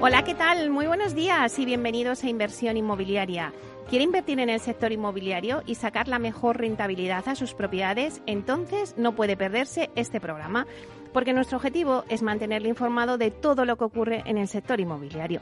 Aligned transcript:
Hola, 0.00 0.22
¿qué 0.22 0.36
tal? 0.36 0.70
Muy 0.70 0.86
buenos 0.86 1.12
días 1.12 1.58
y 1.58 1.64
bienvenidos 1.64 2.22
a 2.22 2.28
Inversión 2.28 2.76
Inmobiliaria. 2.76 3.52
¿Quiere 3.90 4.04
invertir 4.04 4.38
en 4.38 4.48
el 4.48 4.60
sector 4.60 4.92
inmobiliario 4.92 5.64
y 5.66 5.74
sacar 5.74 6.06
la 6.06 6.20
mejor 6.20 6.56
rentabilidad 6.56 7.28
a 7.28 7.34
sus 7.34 7.52
propiedades? 7.52 8.22
Entonces 8.26 8.94
no 8.96 9.16
puede 9.16 9.36
perderse 9.36 9.90
este 9.96 10.20
programa, 10.20 10.68
porque 11.12 11.32
nuestro 11.32 11.56
objetivo 11.56 12.04
es 12.08 12.22
mantenerle 12.22 12.68
informado 12.68 13.18
de 13.18 13.32
todo 13.32 13.64
lo 13.64 13.76
que 13.76 13.84
ocurre 13.84 14.22
en 14.24 14.38
el 14.38 14.46
sector 14.46 14.78
inmobiliario. 14.78 15.40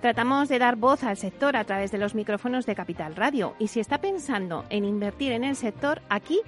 Tratamos 0.00 0.48
de 0.48 0.60
dar 0.60 0.76
voz 0.76 1.02
al 1.02 1.16
sector 1.16 1.56
a 1.56 1.64
través 1.64 1.90
de 1.90 1.98
los 1.98 2.14
micrófonos 2.14 2.64
de 2.64 2.76
Capital 2.76 3.16
Radio 3.16 3.54
y 3.58 3.66
si 3.66 3.80
está 3.80 3.98
pensando 3.98 4.64
en 4.70 4.84
invertir 4.84 5.32
en 5.32 5.42
el 5.42 5.56
sector, 5.56 6.00
aquí 6.10 6.42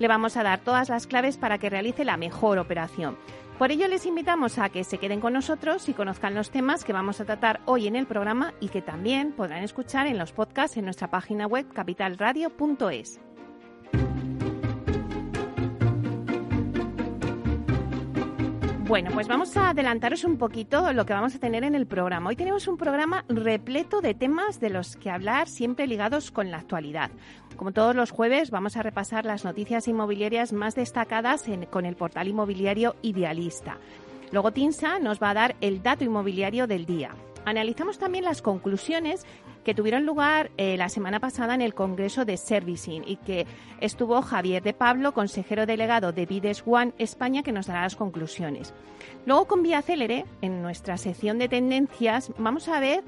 le 0.00 0.08
vamos 0.08 0.36
a 0.36 0.42
dar 0.42 0.58
todas 0.58 0.88
las 0.88 1.06
claves 1.06 1.36
para 1.36 1.58
que 1.58 1.70
realice 1.70 2.04
la 2.04 2.16
mejor 2.16 2.58
operación. 2.58 3.16
Por 3.58 3.70
ello 3.70 3.86
les 3.86 4.04
invitamos 4.04 4.58
a 4.58 4.68
que 4.68 4.82
se 4.82 4.98
queden 4.98 5.20
con 5.20 5.32
nosotros 5.32 5.88
y 5.88 5.94
conozcan 5.94 6.34
los 6.34 6.50
temas 6.50 6.84
que 6.84 6.92
vamos 6.92 7.20
a 7.20 7.24
tratar 7.24 7.60
hoy 7.66 7.86
en 7.86 7.94
el 7.94 8.06
programa 8.06 8.52
y 8.58 8.68
que 8.68 8.82
también 8.82 9.30
podrán 9.30 9.62
escuchar 9.62 10.08
en 10.08 10.18
los 10.18 10.32
podcasts 10.32 10.76
en 10.76 10.86
nuestra 10.86 11.08
página 11.08 11.46
web 11.46 11.72
capitalradio.es. 11.72 13.20
Bueno, 18.86 19.10
pues 19.14 19.28
vamos 19.28 19.56
a 19.56 19.70
adelantaros 19.70 20.24
un 20.24 20.36
poquito 20.36 20.92
lo 20.92 21.06
que 21.06 21.14
vamos 21.14 21.34
a 21.34 21.38
tener 21.38 21.64
en 21.64 21.74
el 21.74 21.86
programa. 21.86 22.28
Hoy 22.28 22.36
tenemos 22.36 22.68
un 22.68 22.76
programa 22.76 23.24
repleto 23.28 24.02
de 24.02 24.12
temas 24.12 24.60
de 24.60 24.68
los 24.68 24.96
que 24.96 25.08
hablar 25.08 25.48
siempre 25.48 25.86
ligados 25.86 26.30
con 26.30 26.50
la 26.50 26.58
actualidad. 26.58 27.10
Como 27.56 27.72
todos 27.72 27.96
los 27.96 28.10
jueves, 28.10 28.50
vamos 28.50 28.76
a 28.76 28.82
repasar 28.82 29.24
las 29.24 29.42
noticias 29.42 29.88
inmobiliarias 29.88 30.52
más 30.52 30.74
destacadas 30.74 31.46
con 31.70 31.86
el 31.86 31.96
portal 31.96 32.28
inmobiliario 32.28 32.94
Idealista. 33.00 33.78
Luego 34.32 34.52
Tinsa 34.52 34.98
nos 34.98 35.18
va 35.18 35.30
a 35.30 35.34
dar 35.34 35.56
el 35.62 35.82
dato 35.82 36.04
inmobiliario 36.04 36.66
del 36.66 36.84
día. 36.84 37.12
Analizamos 37.44 37.98
también 37.98 38.24
las 38.24 38.42
conclusiones 38.42 39.26
que 39.64 39.74
tuvieron 39.74 40.06
lugar 40.06 40.50
eh, 40.56 40.76
la 40.76 40.88
semana 40.88 41.20
pasada 41.20 41.54
en 41.54 41.62
el 41.62 41.74
Congreso 41.74 42.24
de 42.24 42.36
Servicing 42.36 43.04
y 43.06 43.16
que 43.16 43.46
estuvo 43.80 44.20
Javier 44.22 44.62
de 44.62 44.74
Pablo, 44.74 45.12
consejero 45.12 45.66
delegado 45.66 46.12
de 46.12 46.26
Bides 46.26 46.62
One 46.66 46.92
España, 46.98 47.42
que 47.42 47.52
nos 47.52 47.66
dará 47.66 47.82
las 47.82 47.96
conclusiones. 47.96 48.74
Luego 49.26 49.46
con 49.46 49.62
Vía 49.62 49.82
Célere, 49.82 50.26
en 50.42 50.62
nuestra 50.62 50.96
sección 50.96 51.38
de 51.38 51.48
tendencias, 51.48 52.30
vamos 52.38 52.68
a 52.68 52.80
ver 52.80 53.04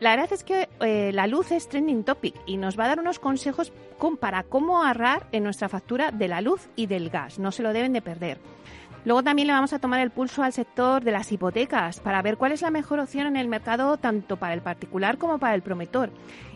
la 0.00 0.10
verdad 0.10 0.32
es 0.32 0.44
que 0.44 0.68
eh, 0.80 1.10
la 1.12 1.26
luz 1.26 1.50
es 1.50 1.68
trending 1.68 2.04
topic 2.04 2.34
y 2.46 2.56
nos 2.56 2.78
va 2.78 2.84
a 2.84 2.88
dar 2.88 3.00
unos 3.00 3.18
consejos 3.18 3.72
para 4.20 4.44
cómo 4.44 4.84
ahorrar 4.84 5.26
en 5.32 5.42
nuestra 5.42 5.68
factura 5.68 6.12
de 6.12 6.28
la 6.28 6.40
luz 6.40 6.68
y 6.76 6.86
del 6.86 7.10
gas. 7.10 7.40
No 7.40 7.50
se 7.50 7.64
lo 7.64 7.72
deben 7.72 7.92
de 7.92 8.00
perder. 8.00 8.38
Luego 9.04 9.22
también 9.22 9.46
le 9.46 9.54
vamos 9.54 9.72
a 9.72 9.78
tomar 9.78 10.00
el 10.00 10.10
pulso 10.10 10.42
al 10.42 10.52
sector 10.52 11.02
de 11.02 11.12
las 11.12 11.30
hipotecas 11.32 12.00
para 12.00 12.20
ver 12.22 12.36
cuál 12.36 12.52
es 12.52 12.62
la 12.62 12.70
mejor 12.70 12.98
opción 12.98 13.26
en 13.26 13.36
el 13.36 13.48
mercado 13.48 13.96
tanto 13.96 14.36
para 14.36 14.54
el 14.54 14.60
particular 14.60 15.18
como 15.18 15.38
para 15.38 15.54
el 15.54 15.62
promotor. 15.62 16.10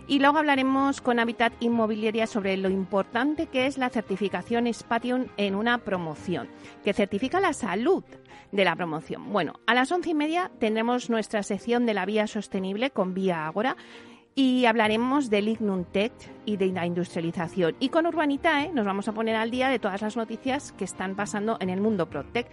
Y 0.09 0.19
luego 0.19 0.39
hablaremos 0.39 1.01
con 1.01 1.21
Habitat 1.21 1.53
Inmobiliaria 1.61 2.27
sobre 2.27 2.57
lo 2.57 2.69
importante 2.69 3.47
que 3.47 3.67
es 3.67 3.79
la 3.79 3.89
certificación 3.89 4.73
Spatium 4.73 5.27
en 5.37 5.55
una 5.55 5.79
promoción, 5.79 6.49
que 6.85 6.93
certifica 6.93 7.41
la 7.41 7.53
salud 7.53 8.05
de 8.51 8.65
la 8.65 8.77
promoción. 8.77 9.33
Bueno, 9.33 9.55
a 9.67 9.75
las 9.75 9.93
once 9.93 10.11
y 10.11 10.15
media 10.15 10.51
tendremos 10.59 11.09
nuestra 11.09 11.43
sección 11.43 11.87
de 11.87 11.95
la 11.95 12.05
vía 12.05 12.27
sostenible 12.27 12.91
con 12.91 13.15
Vía 13.15 13.47
Agora 13.47 13.77
y 14.35 14.65
hablaremos 14.67 15.29
del 15.29 15.49
Ignum 15.49 15.85
Tech 15.85 16.13
y 16.47 16.57
de 16.57 16.67
la 16.69 16.87
industrialización. 16.87 17.77
Y 17.81 17.91
con 17.91 18.07
Urbanitae 18.07 18.73
nos 18.73 18.87
vamos 18.87 19.09
a 19.09 19.13
poner 19.13 19.37
al 19.37 19.51
día 19.51 19.69
de 19.69 19.79
todas 19.79 20.01
las 20.03 20.17
noticias 20.17 20.73
que 20.73 20.85
están 20.85 21.15
pasando 21.15 21.57
en 21.61 21.71
el 21.71 21.81
mundo 21.81 22.09
ProTech. 22.09 22.47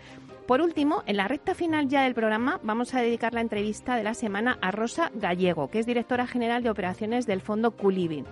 Por 0.46 0.62
último, 0.62 1.04
en 1.06 1.18
la 1.18 1.28
recta 1.28 1.54
final 1.54 1.88
ya 1.88 2.04
del 2.04 2.16
programa 2.16 2.60
vamos 2.64 2.94
a 2.94 3.02
dedicar 3.02 3.34
la 3.34 3.42
entrevista 3.42 3.96
de 3.96 4.04
la 4.04 4.14
semana 4.14 4.58
a 4.62 4.72
Rosa 4.72 5.12
Gallego, 5.14 5.70
que 5.70 5.80
es 5.80 5.86
directora 5.86 6.28
general 6.28 6.64
de 6.64 6.70
operaciones 6.70 7.26
del 7.26 7.42
fondo 7.42 7.72
Culibin. 7.72 8.26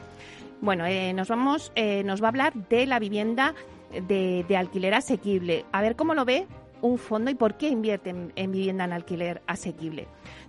Bueno, 0.60 0.86
eh, 0.86 1.14
nos 1.14 1.28
vamos, 1.28 1.72
eh, 1.76 2.04
nos 2.04 2.22
va 2.22 2.28
a 2.28 2.30
hablar 2.30 2.54
de 2.54 2.88
la 2.88 3.00
vivienda 3.00 3.54
de, 4.08 4.44
de 4.48 4.58
alquiler 4.58 4.96
asequible. 4.96 5.66
A 5.72 5.82
ver 5.82 5.96
cómo 5.96 6.16
lo 6.16 6.26
ve 6.26 6.48
un 6.82 6.98
fondo 6.98 7.32
y 7.32 7.36
por 7.36 7.56
qué 7.56 7.70
invierte 7.70 8.10
en, 8.10 8.52
vivienda 8.52 8.86
en 8.86 8.94
alquiler 8.94 9.42
asequible. 9.48 10.08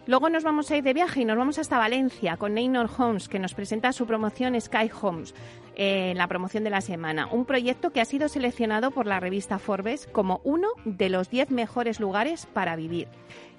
Luego 0.09 0.31
nos 0.31 0.43
vamos 0.43 0.71
a 0.71 0.77
ir 0.79 0.85
de 0.85 0.95
viaje 0.95 1.21
y 1.21 1.27
nos 1.27 1.37
vamos 1.37 1.59
hasta 1.59 1.77
Valencia 1.77 2.39
con 2.39 2.55
Neynor 2.55 2.89
Homes, 2.97 3.29
que 3.29 3.39
nos 3.39 3.53
presenta 3.53 3.93
su 3.93 4.07
promoción 4.07 4.59
Sky 4.59 4.91
Homes, 5.03 5.35
en 5.75 6.17
la 6.17 6.27
promoción 6.27 6.65
de 6.65 6.71
la 6.71 6.81
semana. 6.81 7.27
Un 7.31 7.45
proyecto 7.45 7.91
que 7.91 8.01
ha 8.01 8.07
sido 8.07 8.31
seleccionado 8.31 8.91
por 8.91 9.07
la 9.07 9.21
revista 9.21 9.59
Forbes 9.59 10.07
como 10.07 10.41
uno 10.45 10.69
de 10.87 11.11
los 11.11 11.29
10 11.29 11.51
mejores 11.51 12.01
lugares 12.01 12.47
para 12.47 12.75
vivir. 12.75 13.07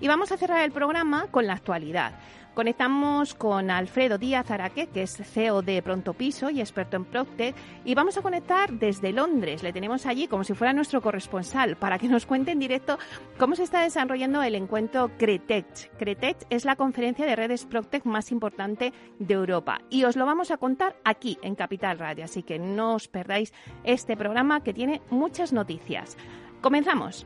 Y 0.01 0.07
vamos 0.07 0.31
a 0.31 0.37
cerrar 0.37 0.63
el 0.63 0.71
programa 0.71 1.27
con 1.29 1.45
la 1.45 1.53
actualidad. 1.53 2.15
Conectamos 2.59 3.35
con 3.35 3.71
Alfredo 3.71 4.17
Díaz 4.17 4.51
Araque, 4.51 4.87
que 4.87 5.03
es 5.03 5.15
CEO 5.15 5.61
de 5.61 5.81
Pronto 5.81 6.13
Piso 6.13 6.49
y 6.49 6.59
experto 6.59 6.97
en 6.97 7.05
Proctec, 7.05 7.55
y 7.85 7.95
vamos 7.95 8.17
a 8.17 8.21
conectar 8.21 8.73
desde 8.73 9.13
Londres. 9.13 9.63
Le 9.63 9.71
tenemos 9.71 10.05
allí 10.05 10.27
como 10.27 10.43
si 10.43 10.53
fuera 10.53 10.73
nuestro 10.73 11.01
corresponsal 11.01 11.77
para 11.77 11.97
que 11.97 12.09
nos 12.09 12.25
cuente 12.25 12.51
en 12.51 12.59
directo 12.59 12.99
cómo 13.37 13.55
se 13.55 13.63
está 13.63 13.79
desarrollando 13.79 14.43
el 14.43 14.55
encuentro 14.55 15.09
Cretech. 15.17 15.89
Cretech 15.97 16.35
es 16.49 16.65
la 16.65 16.75
conferencia 16.75 17.25
de 17.25 17.37
redes 17.37 17.63
Proctec 17.63 18.03
más 18.03 18.29
importante 18.29 18.91
de 19.19 19.33
Europa 19.33 19.79
y 19.89 20.03
os 20.03 20.17
lo 20.17 20.25
vamos 20.25 20.51
a 20.51 20.57
contar 20.57 20.97
aquí 21.05 21.37
en 21.41 21.55
Capital 21.55 21.97
Radio, 21.97 22.25
así 22.25 22.43
que 22.43 22.59
no 22.59 22.95
os 22.95 23.07
perdáis 23.07 23.53
este 23.85 24.17
programa 24.17 24.63
que 24.65 24.73
tiene 24.73 25.01
muchas 25.09 25.53
noticias. 25.53 26.17
Comenzamos. 26.59 27.25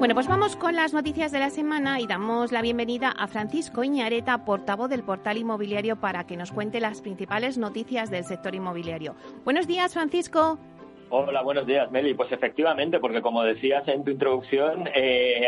Bueno, 0.00 0.14
pues 0.14 0.28
vamos 0.28 0.56
con 0.56 0.76
las 0.76 0.94
noticias 0.94 1.30
de 1.30 1.40
la 1.40 1.50
semana 1.50 2.00
y 2.00 2.06
damos 2.06 2.52
la 2.52 2.62
bienvenida 2.62 3.10
a 3.10 3.26
Francisco 3.26 3.84
Iñareta, 3.84 4.46
portavoz 4.46 4.88
del 4.88 5.02
portal 5.02 5.36
inmobiliario, 5.36 6.00
para 6.00 6.24
que 6.24 6.38
nos 6.38 6.52
cuente 6.52 6.80
las 6.80 7.02
principales 7.02 7.58
noticias 7.58 8.08
del 8.08 8.24
sector 8.24 8.54
inmobiliario. 8.54 9.14
Buenos 9.44 9.66
días, 9.66 9.92
Francisco. 9.92 10.58
Hola, 11.12 11.42
buenos 11.42 11.66
días, 11.66 11.90
Meli. 11.90 12.14
Pues 12.14 12.30
efectivamente, 12.30 13.00
porque 13.00 13.20
como 13.20 13.42
decías 13.42 13.82
en 13.88 14.04
tu 14.04 14.12
introducción, 14.12 14.88
eh, 14.94 15.44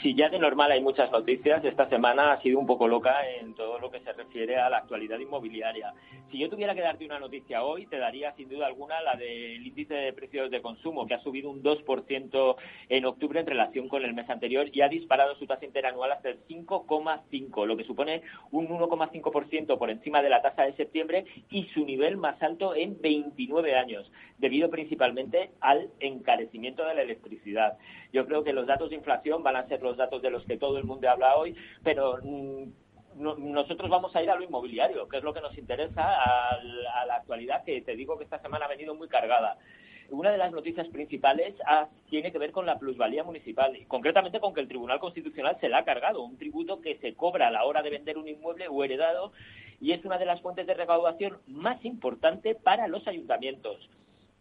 si 0.00 0.14
ya 0.14 0.30
de 0.30 0.38
normal 0.38 0.72
hay 0.72 0.80
muchas 0.80 1.12
noticias, 1.12 1.62
esta 1.66 1.86
semana 1.90 2.32
ha 2.32 2.40
sido 2.40 2.58
un 2.58 2.66
poco 2.66 2.88
loca 2.88 3.14
en 3.38 3.54
todo 3.54 3.78
lo 3.78 3.90
que 3.90 4.00
se 4.00 4.14
refiere 4.14 4.56
a 4.56 4.70
la 4.70 4.78
actualidad 4.78 5.18
inmobiliaria. 5.18 5.92
Si 6.30 6.38
yo 6.38 6.48
tuviera 6.48 6.74
que 6.74 6.80
darte 6.80 7.04
una 7.04 7.18
noticia 7.18 7.62
hoy, 7.62 7.84
te 7.88 7.98
daría 7.98 8.32
sin 8.36 8.48
duda 8.48 8.66
alguna 8.66 9.02
la 9.02 9.14
del 9.16 9.66
índice 9.66 9.92
de 9.92 10.14
precios 10.14 10.50
de 10.50 10.62
consumo, 10.62 11.06
que 11.06 11.12
ha 11.12 11.22
subido 11.22 11.50
un 11.50 11.62
2% 11.62 12.56
en 12.88 13.04
octubre 13.04 13.38
en 13.38 13.46
relación 13.46 13.88
con 13.88 14.02
el 14.06 14.14
mes 14.14 14.30
anterior 14.30 14.70
y 14.72 14.80
ha 14.80 14.88
disparado 14.88 15.34
su 15.34 15.46
tasa 15.46 15.66
interanual 15.66 16.10
hasta 16.12 16.30
el 16.30 16.38
5,5, 16.46 17.66
lo 17.66 17.76
que 17.76 17.84
supone 17.84 18.22
un 18.50 18.66
1,5% 18.66 19.76
por 19.76 19.90
encima 19.90 20.22
de 20.22 20.30
la 20.30 20.40
tasa 20.40 20.62
de 20.62 20.72
septiembre 20.72 21.26
y 21.50 21.64
su 21.74 21.84
nivel 21.84 22.16
más 22.16 22.42
alto 22.42 22.74
en 22.74 22.98
29 22.98 23.76
años, 23.76 24.10
debido 24.38 24.70
principalmente 24.70 25.01
principalmente 25.02 25.50
al 25.60 25.90
encarecimiento 25.98 26.84
de 26.84 26.94
la 26.94 27.02
electricidad. 27.02 27.76
Yo 28.12 28.26
creo 28.26 28.44
que 28.44 28.52
los 28.52 28.66
datos 28.66 28.90
de 28.90 28.96
inflación 28.96 29.42
van 29.42 29.56
a 29.56 29.66
ser 29.66 29.82
los 29.82 29.96
datos 29.96 30.22
de 30.22 30.30
los 30.30 30.44
que 30.44 30.56
todo 30.56 30.78
el 30.78 30.84
mundo 30.84 31.10
habla 31.10 31.36
hoy, 31.36 31.56
pero 31.82 32.18
mm, 32.22 32.64
nosotros 33.16 33.90
vamos 33.90 34.14
a 34.14 34.22
ir 34.22 34.30
a 34.30 34.36
lo 34.36 34.44
inmobiliario, 34.44 35.08
que 35.08 35.18
es 35.18 35.24
lo 35.24 35.34
que 35.34 35.40
nos 35.40 35.58
interesa 35.58 36.02
a, 36.04 36.56
la 37.06 37.16
actualidad, 37.16 37.64
que 37.64 37.82
te 37.82 37.96
digo 37.96 38.16
que 38.16 38.24
esta 38.24 38.38
semana 38.38 38.66
ha 38.66 38.68
venido 38.68 38.94
muy 38.94 39.08
cargada 39.08 39.58
una 40.10 40.30
de 40.30 40.36
las 40.36 40.52
noticias 40.52 40.86
principales 40.88 41.54
tiene 42.10 42.30
que 42.30 42.38
ver 42.38 42.52
con 42.52 42.66
la 42.66 42.78
plusvalía 42.78 43.24
municipal, 43.24 43.74
y 43.74 43.86
concretamente 43.86 44.40
con 44.40 44.52
que 44.52 44.60
el 44.60 44.68
Tribunal 44.68 45.00
Constitucional 45.00 45.56
se 45.58 45.70
la 45.70 45.78
ha 45.78 45.84
cargado, 45.86 46.22
un 46.22 46.36
tributo 46.36 46.82
que 46.82 46.98
se 46.98 47.14
cobra 47.14 47.48
a 47.48 47.50
la 47.50 47.64
hora 47.64 47.80
de 47.80 47.88
vender 47.88 48.18
un 48.18 48.28
inmueble 48.28 48.68
o 48.68 48.84
heredado 48.84 49.32
y 49.80 49.92
es 49.92 50.04
una 50.04 50.18
de 50.18 50.26
las 50.26 50.42
fuentes 50.42 50.66
de 50.66 50.74
recaudación 50.74 51.38
más 51.46 51.82
importante 51.84 52.54
para 52.54 52.88
los 52.88 53.08
ayuntamientos. 53.08 53.88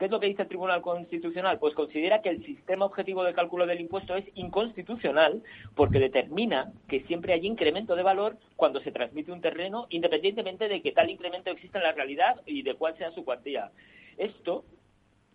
¿Qué 0.01 0.05
es 0.05 0.11
lo 0.11 0.19
que 0.19 0.29
dice 0.29 0.41
el 0.41 0.47
Tribunal 0.47 0.81
Constitucional? 0.81 1.59
Pues 1.59 1.75
considera 1.75 2.23
que 2.23 2.29
el 2.29 2.43
sistema 2.43 2.85
objetivo 2.85 3.23
de 3.23 3.35
cálculo 3.35 3.67
del 3.67 3.81
impuesto 3.81 4.15
es 4.15 4.25
inconstitucional 4.33 5.43
porque 5.75 5.99
determina 5.99 6.73
que 6.89 7.01
siempre 7.01 7.33
hay 7.33 7.45
incremento 7.45 7.95
de 7.95 8.01
valor 8.01 8.35
cuando 8.55 8.81
se 8.81 8.91
transmite 8.91 9.31
un 9.31 9.41
terreno, 9.41 9.85
independientemente 9.91 10.67
de 10.67 10.81
que 10.81 10.91
tal 10.91 11.11
incremento 11.11 11.51
exista 11.51 11.77
en 11.77 11.83
la 11.83 11.91
realidad 11.91 12.41
y 12.47 12.63
de 12.63 12.73
cuál 12.73 12.97
sea 12.97 13.11
su 13.11 13.23
cuantía. 13.23 13.69
Esto 14.17 14.65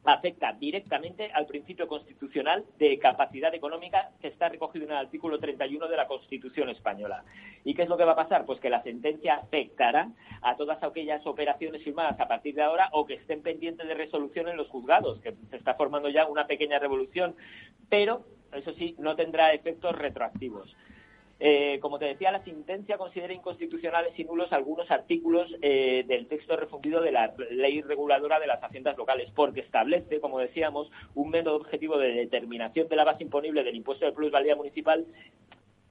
afecta 0.06 0.52
directamente 0.52 1.30
al 1.32 1.46
principio 1.46 1.88
constitucional 1.88 2.64
de 2.78 2.98
capacidad 2.98 3.54
económica 3.54 4.10
que 4.20 4.28
está 4.28 4.48
recogido 4.48 4.84
en 4.84 4.92
el 4.92 4.98
artículo 4.98 5.38
31 5.38 5.88
de 5.88 5.96
la 5.96 6.06
Constitución 6.06 6.68
española. 6.70 7.24
¿Y 7.64 7.74
qué 7.74 7.82
es 7.82 7.88
lo 7.88 7.96
que 7.96 8.04
va 8.04 8.12
a 8.12 8.16
pasar? 8.16 8.46
Pues 8.46 8.60
que 8.60 8.70
la 8.70 8.82
sentencia 8.82 9.34
afectará 9.34 10.10
a 10.42 10.56
todas 10.56 10.82
aquellas 10.82 11.26
operaciones 11.26 11.82
firmadas 11.82 12.18
a 12.20 12.28
partir 12.28 12.54
de 12.54 12.62
ahora 12.62 12.88
o 12.92 13.04
que 13.04 13.14
estén 13.14 13.42
pendientes 13.42 13.86
de 13.86 13.94
resolución 13.94 14.48
en 14.48 14.56
los 14.56 14.68
juzgados, 14.68 15.20
que 15.20 15.34
se 15.50 15.56
está 15.56 15.74
formando 15.74 16.08
ya 16.08 16.26
una 16.26 16.46
pequeña 16.46 16.78
revolución, 16.78 17.34
pero 17.88 18.24
eso 18.52 18.72
sí, 18.74 18.94
no 18.98 19.16
tendrá 19.16 19.52
efectos 19.52 19.96
retroactivos. 19.96 20.74
Eh, 21.38 21.78
como 21.80 21.98
te 21.98 22.06
decía, 22.06 22.32
la 22.32 22.42
sentencia 22.44 22.96
considera 22.96 23.32
inconstitucionales 23.32 24.18
y 24.18 24.24
nulos 24.24 24.52
algunos 24.52 24.90
artículos 24.90 25.54
eh, 25.60 26.04
del 26.08 26.28
texto 26.28 26.56
refundido 26.56 27.02
de 27.02 27.12
la 27.12 27.34
ley 27.50 27.82
reguladora 27.82 28.40
de 28.40 28.46
las 28.46 28.62
haciendas 28.62 28.96
locales, 28.96 29.30
porque 29.34 29.60
establece, 29.60 30.20
como 30.20 30.38
decíamos, 30.38 30.90
un 31.14 31.30
método 31.30 31.56
objetivo 31.56 31.98
de 31.98 32.12
determinación 32.12 32.88
de 32.88 32.96
la 32.96 33.04
base 33.04 33.22
imponible 33.22 33.64
del 33.64 33.76
impuesto 33.76 34.06
de 34.06 34.12
plusvalía 34.12 34.56
municipal 34.56 35.04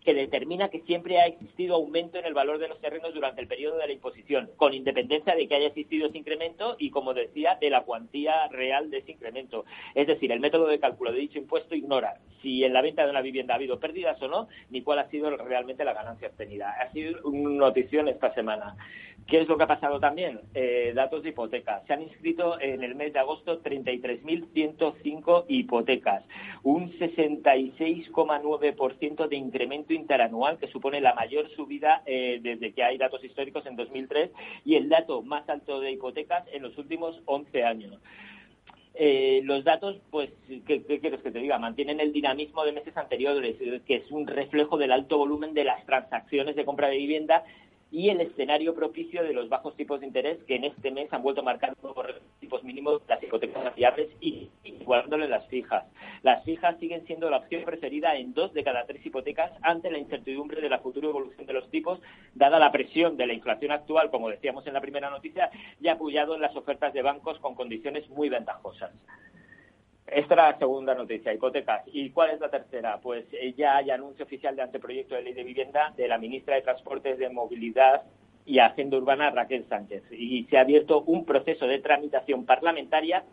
que 0.06 0.14
determina 0.14 0.70
que 0.70 0.82
siempre 0.82 1.20
ha 1.20 1.26
existido 1.26 1.76
aumento 1.76 2.18
en 2.18 2.26
el 2.26 2.34
valor 2.34 2.60
de 2.60 2.68
los 2.68 2.80
terrenos 2.80 3.14
durante 3.14 3.42
el 3.42 3.48
periodo 3.48 3.78
de 3.78 3.88
la 3.88 3.94
imposición, 3.94 4.50
con 4.56 4.74
independencia 4.74 5.36
de 5.36 5.48
que 5.48 5.56
haya 5.56 5.68
existido 5.68 6.08
ese 6.08 6.20
incremento 6.20 6.76
y, 6.78 6.92
como 6.92 7.14
decía, 7.14 7.58
de 7.60 7.70
la 7.70 7.84
cuantía 7.84 8.48
real 8.50 8.92
de 8.92 9.00
ese 9.00 9.14
incremento. 9.14 9.66
Es 9.96 10.08
decir, 10.08 10.32
el 10.32 10.40
método 10.40 10.68
de 10.68 10.80
cálculo 10.80 11.12
de 11.12 11.20
dicho 11.20 11.40
impuesto 11.40 11.76
ignora 11.76 12.20
si 12.42 12.64
en 12.64 12.74
la 12.74 12.84
venta 12.84 13.04
de 13.04 13.10
una 13.10 13.22
vivienda 13.22 13.56
ha 13.56 13.58
habido 13.58 13.80
pérdidas 13.80 14.22
o 14.22 14.28
no, 14.28 14.48
ni 14.70 14.84
cuál 14.84 15.00
ha 15.00 15.10
sido 15.10 15.36
realmente 15.36 15.84
la 15.84 15.94
ganancia 15.94 16.28
obtenida. 16.28 16.76
Ha 16.80 16.92
sido 16.92 17.20
una 17.28 17.66
notición 17.66 18.08
esta 18.08 18.34
semana. 18.36 18.76
¿Qué 19.28 19.42
es 19.42 19.48
lo 19.48 19.58
que 19.58 19.64
ha 19.64 19.68
pasado 19.68 20.00
también? 20.00 20.42
Eh, 20.54 20.92
datos 20.94 21.24
de 21.24 21.30
hipotecas. 21.30 21.84
Se 21.88 21.94
han 21.94 22.04
inscrito 22.04 22.62
en 22.62 22.84
el 22.84 22.94
mes 22.94 23.12
de 23.12 23.18
agosto 23.20 23.64
33.105 23.64 25.46
hipotecas, 25.48 26.24
un 26.62 26.92
66,9% 27.00 29.28
de 29.28 29.36
incremento 29.36 29.94
interanual, 29.94 30.60
que 30.60 30.68
supone 30.68 31.02
la 31.02 31.16
mayor 31.16 31.50
subida 31.56 32.04
eh, 32.06 32.40
desde 32.42 32.72
que 32.74 32.84
hay 32.84 33.00
datos 33.00 33.24
históricos 33.24 33.66
en 33.66 33.76
2003 33.76 34.30
y 34.64 34.76
el 34.76 34.90
dato 34.90 35.24
más 35.24 35.50
alto 35.50 35.80
de 35.80 35.94
hipotecas 35.94 36.44
en 36.54 36.62
los 36.62 36.78
últimos 36.78 37.20
11 37.26 37.64
años. 37.64 37.98
Eh, 38.98 39.42
los 39.44 39.66
datos, 39.66 39.98
pues, 40.10 40.30
¿qué, 40.68 40.82
quieres 40.84 41.22
que 41.22 41.32
te 41.32 41.40
diga? 41.40 41.58
Mantienen 41.58 42.00
el 42.00 42.14
dinamismo 42.14 42.64
de 42.64 42.72
meses 42.72 42.96
anteriores, 42.96 43.58
que 43.86 43.96
es 43.96 44.10
un 44.10 44.26
reflejo 44.26 44.78
del 44.78 44.94
alto 44.94 45.18
volumen 45.18 45.54
de 45.54 45.66
las 45.66 45.86
transacciones 45.86 46.56
de 46.56 46.64
compra 46.64 46.88
de 46.88 46.98
vivienda 46.98 47.44
y 47.96 48.10
el 48.10 48.20
escenario 48.20 48.76
propicio 48.76 49.24
de 49.24 49.32
los 49.32 49.48
bajos 49.48 49.74
tipos 49.78 50.02
de 50.02 50.08
interés 50.08 50.38
que 50.44 50.58
en 50.58 50.66
este 50.66 50.92
mes 50.92 51.08
han 51.14 51.24
vuelto 51.24 51.40
a 51.40 51.46
marcar 51.46 51.74
nuevos 51.82 52.06
tipos 52.42 52.62
mínimos 52.62 53.02
las 53.08 53.24
hipotecas 53.24 53.74
fiables 53.74 54.10
y 54.20 54.50
igualándole 54.66 55.30
las 55.30 55.48
fijas. 55.48 55.86
Las 56.22 56.44
fijas 56.44 56.78
siguen 56.78 57.06
siendo 57.08 57.30
la 57.30 57.38
opción 57.38 57.64
preferida 57.64 58.18
en 58.18 58.34
dos 58.34 58.54
de 58.54 58.66
cada 58.66 58.86
tres 58.86 59.06
hipotecas 59.06 59.50
ante 59.62 59.90
la 59.90 59.98
incertidumbre 59.98 60.60
de 60.60 60.68
la 60.68 60.80
futura 60.80 61.08
evolución 61.08 61.48
de 61.48 61.54
los 61.54 61.72
tipos, 61.72 62.02
dada 62.34 62.60
la 62.60 62.74
presión 62.74 63.16
de 63.16 63.28
la 63.28 63.34
inflación 63.34 63.72
actual, 63.72 64.12
como 64.12 64.30
decíamos 64.30 64.68
en 64.68 64.74
la 64.74 64.82
primera 64.82 65.10
noticia, 65.10 65.50
y 65.80 65.88
apoyado 65.88 66.36
en 66.36 66.42
las 66.42 66.56
ofertas 66.58 66.94
de 66.94 67.02
bancos 67.02 67.40
con 67.40 67.56
condiciones 67.56 68.10
muy 68.10 68.28
ventajosas. 68.28 68.92
Esta 70.08 70.36
era 70.36 70.52
la 70.52 70.60
segunda 70.60 70.94
noticia, 70.94 71.34
hipotecas. 71.34 71.84
¿Y 71.88 72.12
cuál 72.12 72.32
es 72.32 72.40
la 72.40 72.50
tercera? 72.50 73.00
Pues 73.02 73.26
eh, 73.34 73.54
ya 73.58 73.78
hay 73.78 73.90
anuncio 73.90 74.26
oficial 74.26 74.56
de 74.56 74.62
anteproyecto 74.62 75.16
de 75.16 75.24
ley 75.24 75.34
de 75.34 75.44
vivienda 75.44 75.94
de 75.98 76.08
la 76.08 76.18
ministra 76.18 76.56
de 76.56 76.62
Transportes, 76.62 77.18
de 77.18 77.30
Movilidad 77.30 78.04
y 78.46 78.60
Hacienda 78.60 78.98
Urbana, 78.98 79.32
Raquel 79.32 79.66
Sánchez. 79.68 80.04
Y 80.12 80.44
se 80.46 80.58
ha 80.58 80.62
abierto 80.62 81.02
un 81.02 81.26
proceso 81.26 81.66
de 81.66 81.80
tramitación 81.80 82.46
parlamentaria 82.46 83.24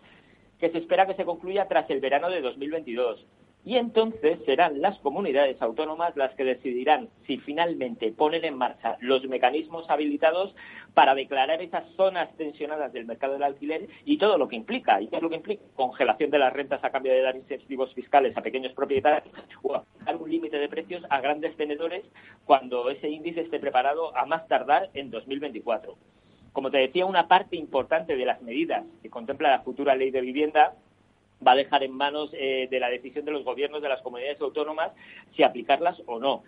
que 0.58 0.70
se 0.70 0.78
espera 0.78 1.06
que 1.06 1.14
se 1.14 1.24
concluya 1.24 1.68
tras 1.68 1.90
el 1.90 2.00
verano 2.00 2.30
de 2.30 2.40
2022 2.40 3.26
y 3.64 3.76
entonces 3.76 4.40
serán 4.44 4.80
las 4.80 4.98
comunidades 4.98 5.60
autónomas 5.62 6.16
las 6.16 6.34
que 6.34 6.44
decidirán 6.44 7.08
si 7.26 7.38
finalmente 7.38 8.10
ponen 8.10 8.44
en 8.44 8.56
marcha 8.56 8.96
los 9.00 9.24
mecanismos 9.24 9.88
habilitados 9.88 10.54
para 10.94 11.14
declarar 11.14 11.62
esas 11.62 11.84
zonas 11.96 12.34
tensionadas 12.36 12.92
del 12.92 13.06
mercado 13.06 13.34
del 13.34 13.44
alquiler 13.44 13.88
y 14.04 14.18
todo 14.18 14.36
lo 14.36 14.48
que 14.48 14.56
implica. 14.56 15.00
¿Y 15.00 15.08
qué 15.08 15.16
es 15.16 15.22
lo 15.22 15.30
que 15.30 15.36
implica? 15.36 15.62
Congelación 15.76 16.30
de 16.30 16.38
las 16.38 16.52
rentas 16.52 16.82
a 16.82 16.90
cambio 16.90 17.12
de 17.12 17.22
dar 17.22 17.36
incentivos 17.36 17.94
fiscales 17.94 18.36
a 18.36 18.42
pequeños 18.42 18.72
propietarios 18.72 19.32
o 19.62 19.76
aplicar 19.76 20.16
un 20.16 20.30
límite 20.30 20.58
de 20.58 20.68
precios 20.68 21.04
a 21.08 21.20
grandes 21.20 21.56
tenedores 21.56 22.04
cuando 22.44 22.90
ese 22.90 23.08
índice 23.08 23.42
esté 23.42 23.60
preparado 23.60 24.16
a 24.16 24.26
más 24.26 24.46
tardar 24.48 24.90
en 24.94 25.10
2024. 25.10 25.96
Como 26.52 26.70
te 26.70 26.78
decía, 26.78 27.06
una 27.06 27.28
parte 27.28 27.56
importante 27.56 28.16
de 28.16 28.26
las 28.26 28.42
medidas 28.42 28.84
que 29.02 29.08
contempla 29.08 29.50
la 29.50 29.62
futura 29.62 29.94
ley 29.94 30.10
de 30.10 30.20
vivienda 30.20 30.74
va 31.46 31.52
a 31.52 31.56
dejar 31.56 31.82
en 31.82 31.92
manos 31.92 32.30
eh, 32.32 32.68
de 32.70 32.80
la 32.80 32.88
decisión 32.88 33.24
de 33.24 33.32
los 33.32 33.44
gobiernos 33.44 33.82
de 33.82 33.88
las 33.88 34.02
comunidades 34.02 34.40
autónomas 34.40 34.92
si 35.34 35.42
aplicarlas 35.42 36.00
o 36.06 36.18
no. 36.18 36.42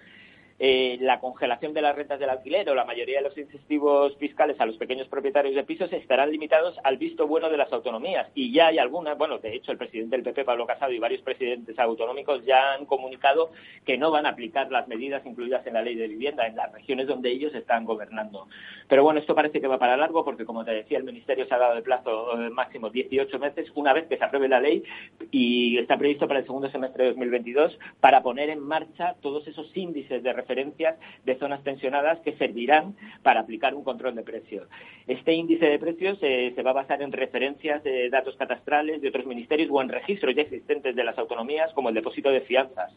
Eh, 0.60 0.98
la 1.00 1.18
congelación 1.18 1.74
de 1.74 1.82
las 1.82 1.96
rentas 1.96 2.20
del 2.20 2.30
alquiler 2.30 2.68
o 2.70 2.76
la 2.76 2.84
mayoría 2.84 3.18
de 3.18 3.24
los 3.24 3.36
incentivos 3.36 4.16
fiscales 4.18 4.60
a 4.60 4.66
los 4.66 4.76
pequeños 4.76 5.08
propietarios 5.08 5.56
de 5.56 5.64
pisos 5.64 5.92
estarán 5.92 6.30
limitados 6.30 6.76
al 6.84 6.96
visto 6.96 7.26
bueno 7.26 7.50
de 7.50 7.56
las 7.56 7.72
autonomías. 7.72 8.28
Y 8.34 8.52
ya 8.52 8.68
hay 8.68 8.78
algunas, 8.78 9.18
bueno, 9.18 9.38
de 9.38 9.54
hecho 9.54 9.72
el 9.72 9.78
presidente 9.78 10.16
del 10.16 10.24
PP, 10.24 10.44
Pablo 10.44 10.66
Casado, 10.66 10.92
y 10.92 11.00
varios 11.00 11.22
presidentes 11.22 11.76
autonómicos 11.78 12.44
ya 12.44 12.74
han 12.74 12.86
comunicado 12.86 13.50
que 13.84 13.98
no 13.98 14.12
van 14.12 14.26
a 14.26 14.30
aplicar 14.30 14.70
las 14.70 14.86
medidas 14.86 15.26
incluidas 15.26 15.66
en 15.66 15.74
la 15.74 15.82
ley 15.82 15.96
de 15.96 16.06
vivienda 16.06 16.46
en 16.46 16.54
las 16.54 16.72
regiones 16.72 17.08
donde 17.08 17.32
ellos 17.32 17.52
están 17.54 17.84
gobernando. 17.84 18.46
Pero 18.88 19.02
bueno, 19.02 19.18
esto 19.18 19.34
parece 19.34 19.60
que 19.60 19.66
va 19.66 19.78
para 19.78 19.96
largo 19.96 20.24
porque, 20.24 20.44
como 20.44 20.64
te 20.64 20.70
decía, 20.70 20.98
el 20.98 21.04
Ministerio 21.04 21.46
se 21.46 21.54
ha 21.54 21.58
dado 21.58 21.74
de 21.74 21.82
plazo 21.82 22.40
eh, 22.40 22.50
máximo 22.50 22.90
18 22.90 23.38
meses 23.40 23.72
una 23.74 23.92
vez 23.92 24.06
que 24.06 24.18
se 24.18 24.24
apruebe 24.24 24.48
la 24.48 24.60
ley 24.60 24.84
y 25.32 25.78
está 25.78 25.96
previsto 25.96 26.28
para 26.28 26.40
el 26.40 26.46
segundo 26.46 26.70
semestre 26.70 27.04
de 27.04 27.10
2022 27.10 27.76
para 28.00 28.22
poner 28.22 28.50
en 28.50 28.60
marcha 28.60 29.16
todos 29.20 29.46
esos 29.48 29.74
índices 29.76 30.22
de 30.22 30.32
referencias 30.44 30.96
de 31.24 31.36
zonas 31.36 31.64
tensionadas 31.64 32.20
que 32.20 32.36
servirán 32.36 32.94
para 33.22 33.40
aplicar 33.40 33.74
un 33.74 33.82
control 33.82 34.14
de 34.14 34.22
precios. 34.22 34.68
Este 35.06 35.32
índice 35.32 35.66
de 35.66 35.78
precios 35.78 36.18
se 36.18 36.62
va 36.62 36.70
a 36.70 36.80
basar 36.82 37.00
en 37.02 37.12
referencias 37.12 37.82
de 37.82 38.10
datos 38.10 38.36
catastrales 38.36 39.00
de 39.00 39.08
otros 39.08 39.26
ministerios 39.26 39.70
o 39.72 39.80
en 39.80 39.88
registros 39.88 40.34
ya 40.34 40.42
existentes 40.42 40.94
de 40.94 41.04
las 41.04 41.16
autonomías, 41.18 41.72
como 41.72 41.88
el 41.88 41.94
depósito 41.94 42.30
de 42.30 42.42
fianzas. 42.42 42.92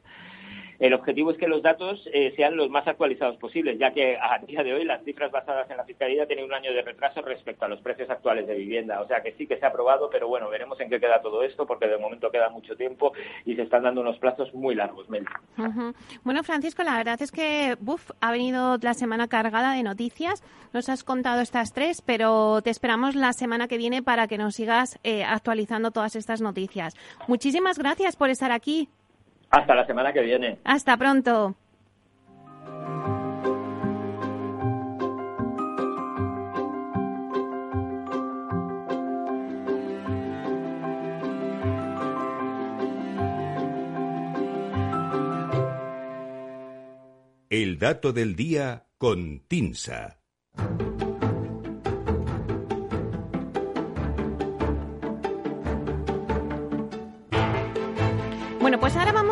El 0.79 0.93
objetivo 0.93 1.31
es 1.31 1.37
que 1.37 1.47
los 1.47 1.61
datos 1.61 2.07
eh, 2.13 2.33
sean 2.35 2.55
los 2.55 2.69
más 2.69 2.87
actualizados 2.87 3.37
posibles, 3.37 3.79
ya 3.79 3.91
que 3.91 4.17
a 4.17 4.37
día 4.39 4.63
de 4.63 4.73
hoy 4.73 4.85
las 4.85 5.03
cifras 5.03 5.31
basadas 5.31 5.69
en 5.69 5.77
la 5.77 5.85
fiscalidad 5.85 6.27
tienen 6.27 6.45
un 6.45 6.53
año 6.53 6.71
de 6.73 6.81
retraso 6.81 7.21
respecto 7.21 7.65
a 7.65 7.67
los 7.67 7.81
precios 7.81 8.09
actuales 8.09 8.47
de 8.47 8.55
vivienda. 8.55 9.01
O 9.01 9.07
sea 9.07 9.21
que 9.21 9.33
sí 9.33 9.47
que 9.47 9.57
se 9.57 9.65
ha 9.65 9.69
aprobado, 9.69 10.09
pero 10.11 10.27
bueno, 10.27 10.49
veremos 10.49 10.79
en 10.79 10.89
qué 10.89 10.99
queda 10.99 11.21
todo 11.21 11.43
esto, 11.43 11.65
porque 11.65 11.87
de 11.87 11.97
momento 11.97 12.29
queda 12.29 12.49
mucho 12.49 12.75
tiempo 12.75 13.13
y 13.45 13.55
se 13.55 13.63
están 13.63 13.83
dando 13.83 14.01
unos 14.01 14.17
plazos 14.19 14.53
muy 14.53 14.75
largos. 14.75 15.07
Bueno, 16.23 16.43
Francisco, 16.43 16.83
la 16.83 16.97
verdad 16.97 17.21
es 17.21 17.31
que 17.31 17.75
Buf 17.79 18.11
ha 18.21 18.31
venido 18.31 18.77
la 18.81 18.93
semana 18.93 19.27
cargada 19.27 19.73
de 19.73 19.83
noticias. 19.83 20.43
Nos 20.73 20.89
has 20.89 21.03
contado 21.03 21.41
estas 21.41 21.73
tres, 21.73 22.01
pero 22.01 22.61
te 22.61 22.69
esperamos 22.69 23.15
la 23.15 23.33
semana 23.33 23.67
que 23.67 23.77
viene 23.77 24.03
para 24.03 24.27
que 24.27 24.37
nos 24.37 24.55
sigas 24.55 24.99
eh, 25.03 25.23
actualizando 25.23 25.91
todas 25.91 26.15
estas 26.15 26.41
noticias. 26.41 26.93
Muchísimas 27.27 27.77
gracias 27.77 28.15
por 28.15 28.29
estar 28.29 28.51
aquí. 28.51 28.89
Hasta 29.49 29.75
la 29.75 29.85
semana 29.85 30.13
que 30.13 30.21
viene. 30.21 30.59
Hasta 30.63 30.97
pronto. 30.97 31.55
El 47.49 47.79
dato 47.79 48.11
del 48.11 48.35
día 48.35 48.85
con 48.97 49.39
Tinsa. 49.47 50.16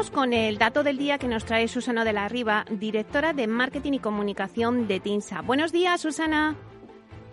Vamos 0.06 0.12
con 0.12 0.34
el 0.34 0.60
dato 0.60 0.84
del 0.84 1.00
día 1.00 1.18
que 1.18 1.28
nos 1.28 1.46
trae 1.46 1.68
Susana 1.68 2.04
de 2.04 2.14
la 2.14 2.28
Riva, 2.28 2.66
directora 2.70 3.34
de 3.34 3.48
Marketing 3.48 3.94
y 3.94 4.00
Comunicación 4.00 4.88
de 4.88 5.00
TINSA. 5.00 5.42
Buenos 5.42 5.72
días, 5.72 6.00
Susana. 6.00 6.56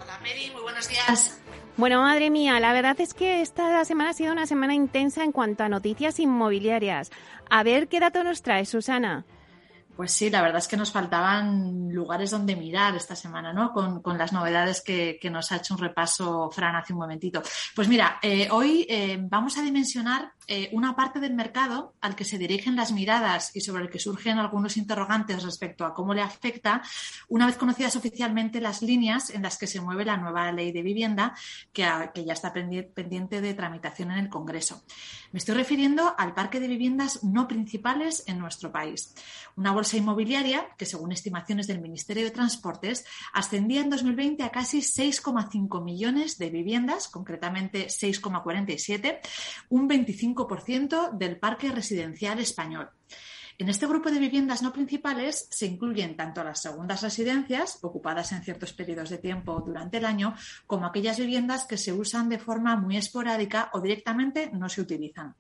Hola, 0.01 0.19
Mary, 0.21 0.51
muy 0.55 0.63
buenos 0.63 0.89
días. 0.89 1.39
Bueno, 1.77 2.01
madre 2.01 2.31
mía, 2.31 2.59
la 2.61 2.73
verdad 2.73 2.99
es 3.01 3.13
que 3.13 3.43
esta 3.43 3.85
semana 3.85 4.11
ha 4.11 4.15
sido 4.15 4.33
una 4.33 4.47
semana 4.47 4.75
intensa 4.75 5.23
en 5.23 5.33
cuanto 5.33 5.65
a 5.65 5.69
noticias 5.69 6.19
inmobiliarias. 6.19 7.11
A 7.51 7.63
ver 7.63 7.89
qué 7.89 8.01
dato 8.01 8.25
nos 8.25 8.41
trae, 8.41 8.65
Susana. 8.65 9.27
Pues 9.97 10.13
sí, 10.13 10.31
la 10.31 10.41
verdad 10.41 10.59
es 10.59 10.69
que 10.69 10.79
nos 10.79 10.91
faltaban 10.91 11.91
lugares 11.93 12.31
donde 12.31 12.57
mirar 12.57 12.97
esta 12.97 13.15
semana, 13.15 13.53
¿no? 13.53 13.73
Con, 13.73 14.17
las 14.17 14.33
novedades 14.33 14.81
que, 14.81 15.19
nos 15.31 15.53
ha 15.53 15.57
hecho 15.57 15.75
un 15.75 15.81
repaso 15.81 16.51
Fran 16.51 16.75
hace 16.75 16.95
un 16.95 17.01
momentito. 17.01 17.43
Pues 17.75 17.89
mira, 17.89 18.19
eh, 18.23 18.49
hoy 18.51 18.87
eh, 18.89 19.19
vamos 19.21 19.59
a 19.59 19.63
dimensionar 19.63 20.33
eh, 20.49 20.71
una 20.73 20.97
parte 20.97 21.21
del 21.21 21.35
mercado 21.35 21.95
al 22.01 22.17
que 22.17 22.25
se 22.25 22.39
dirigen 22.39 22.77
las 22.77 22.93
miradas 22.93 23.55
y 23.55 23.61
sobre 23.61 23.85
el 23.85 23.91
que 23.91 23.99
surgen 23.99 24.39
algunos 24.39 24.77
interrogantes 24.77 25.43
respecto 25.43 25.85
a 25.85 25.95
cómo 25.95 26.15
le 26.15 26.23
afecta, 26.23 26.83
una 27.29 27.47
vez 27.47 27.57
conocidas 27.57 27.97
oficialmente 27.97 28.61
las 28.61 28.83
líneas 28.83 29.31
en 29.31 29.43
las 29.43 29.59
que 29.59 29.67
se 29.67 29.81
mueve 29.81 30.05
la 30.05 30.17
nueva 30.17 30.51
ley 30.53 30.73
de 30.73 30.83
vivienda 30.83 31.35
que, 31.73 31.89
que 32.15 32.25
ya 32.25 32.33
está 32.33 32.53
pendiente 32.53 33.41
de 33.41 33.55
tramitación 33.55 34.11
en 34.11 34.19
el 34.19 34.29
Congreso. 34.29 34.83
Me 35.33 35.39
estoy 35.39 35.55
refiriendo 35.55 36.15
al 36.19 36.35
parque 36.35 36.61
de 36.61 36.69
viviendas 36.69 37.23
no 37.23 37.47
principales 37.49 38.25
en 38.27 38.39
nuestro 38.39 38.73
país. 38.73 39.15
Una 39.57 39.73
bolsa 39.73 39.97
inmobiliaria 39.97 40.69
que, 40.77 40.87
según 40.87 41.13
estimaciones 41.13 41.67
del 41.67 41.81
Ministerio 41.81 42.25
de 42.25 42.31
Transportes, 42.31 43.05
ascendía 43.33 43.81
en 43.81 43.91
2020 43.91 44.43
a 44.43 44.51
casi 44.51 44.79
6,5 44.79 45.83
millones 45.83 46.39
de 46.39 46.51
viviendas, 46.51 47.09
concretamente 47.09 47.87
6,47, 47.87 49.21
un 49.69 49.89
25 49.89 50.32
del 51.13 51.39
parque 51.39 51.71
residencial 51.71 52.39
español. 52.39 52.91
En 53.59 53.69
este 53.69 53.87
grupo 53.87 54.11
de 54.11 54.19
viviendas 54.19 54.63
no 54.63 54.73
principales 54.73 55.47
se 55.51 55.67
incluyen 55.67 56.17
tanto 56.17 56.43
las 56.43 56.63
segundas 56.63 57.03
residencias, 57.03 57.79
ocupadas 57.83 58.33
en 58.33 58.43
ciertos 58.43 58.73
periodos 58.73 59.11
de 59.11 59.19
tiempo 59.19 59.63
durante 59.65 59.99
el 59.99 60.05
año, 60.05 60.35
como 60.67 60.87
aquellas 60.87 61.19
viviendas 61.19 61.67
que 61.67 61.77
se 61.77 61.93
usan 61.93 62.29
de 62.29 62.39
forma 62.39 62.77
muy 62.77 62.97
esporádica 62.97 63.71
o 63.75 63.81
directamente 63.81 64.51
no 64.53 64.69
se 64.69 64.81
utilizan. 64.81 65.37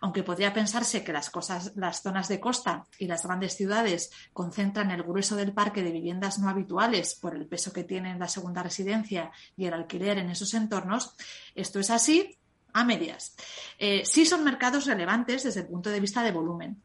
Aunque 0.00 0.22
podría 0.22 0.52
pensarse 0.52 1.02
que 1.02 1.12
las, 1.12 1.30
cosas, 1.30 1.72
las 1.76 2.02
zonas 2.02 2.28
de 2.28 2.38
costa 2.38 2.86
y 2.98 3.06
las 3.06 3.24
grandes 3.24 3.56
ciudades 3.56 4.10
concentran 4.32 4.90
el 4.90 5.02
grueso 5.02 5.34
del 5.34 5.54
parque 5.54 5.82
de 5.82 5.90
viviendas 5.90 6.38
no 6.38 6.50
habituales 6.50 7.14
por 7.14 7.34
el 7.34 7.46
peso 7.46 7.72
que 7.72 7.84
tienen 7.84 8.18
la 8.18 8.28
segunda 8.28 8.62
residencia 8.62 9.32
y 9.56 9.64
el 9.64 9.74
alquiler 9.74 10.18
en 10.18 10.28
esos 10.30 10.52
entornos, 10.54 11.16
esto 11.54 11.80
es 11.80 11.90
así 11.90 12.38
a 12.74 12.84
medias. 12.84 13.34
Eh, 13.78 14.02
sí 14.04 14.26
son 14.26 14.44
mercados 14.44 14.84
relevantes 14.84 15.44
desde 15.44 15.60
el 15.60 15.68
punto 15.68 15.88
de 15.88 16.00
vista 16.00 16.22
de 16.22 16.32
volumen. 16.32 16.82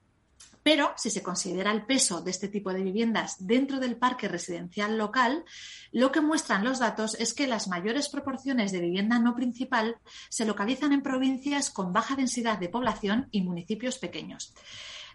Pero 0.61 0.93
si 0.97 1.09
se 1.09 1.23
considera 1.23 1.71
el 1.71 1.85
peso 1.85 2.21
de 2.21 2.31
este 2.31 2.47
tipo 2.47 2.71
de 2.73 2.83
viviendas 2.83 3.37
dentro 3.39 3.79
del 3.79 3.97
parque 3.97 4.27
residencial 4.27 4.97
local, 4.97 5.43
lo 5.91 6.11
que 6.11 6.21
muestran 6.21 6.63
los 6.63 6.79
datos 6.79 7.15
es 7.15 7.33
que 7.33 7.47
las 7.47 7.67
mayores 7.67 8.09
proporciones 8.09 8.71
de 8.71 8.81
vivienda 8.81 9.19
no 9.19 9.35
principal 9.35 9.97
se 10.29 10.45
localizan 10.45 10.91
en 10.93 11.01
provincias 11.01 11.69
con 11.71 11.93
baja 11.93 12.15
densidad 12.15 12.59
de 12.59 12.69
población 12.69 13.29
y 13.31 13.41
municipios 13.41 13.97
pequeños. 13.97 14.53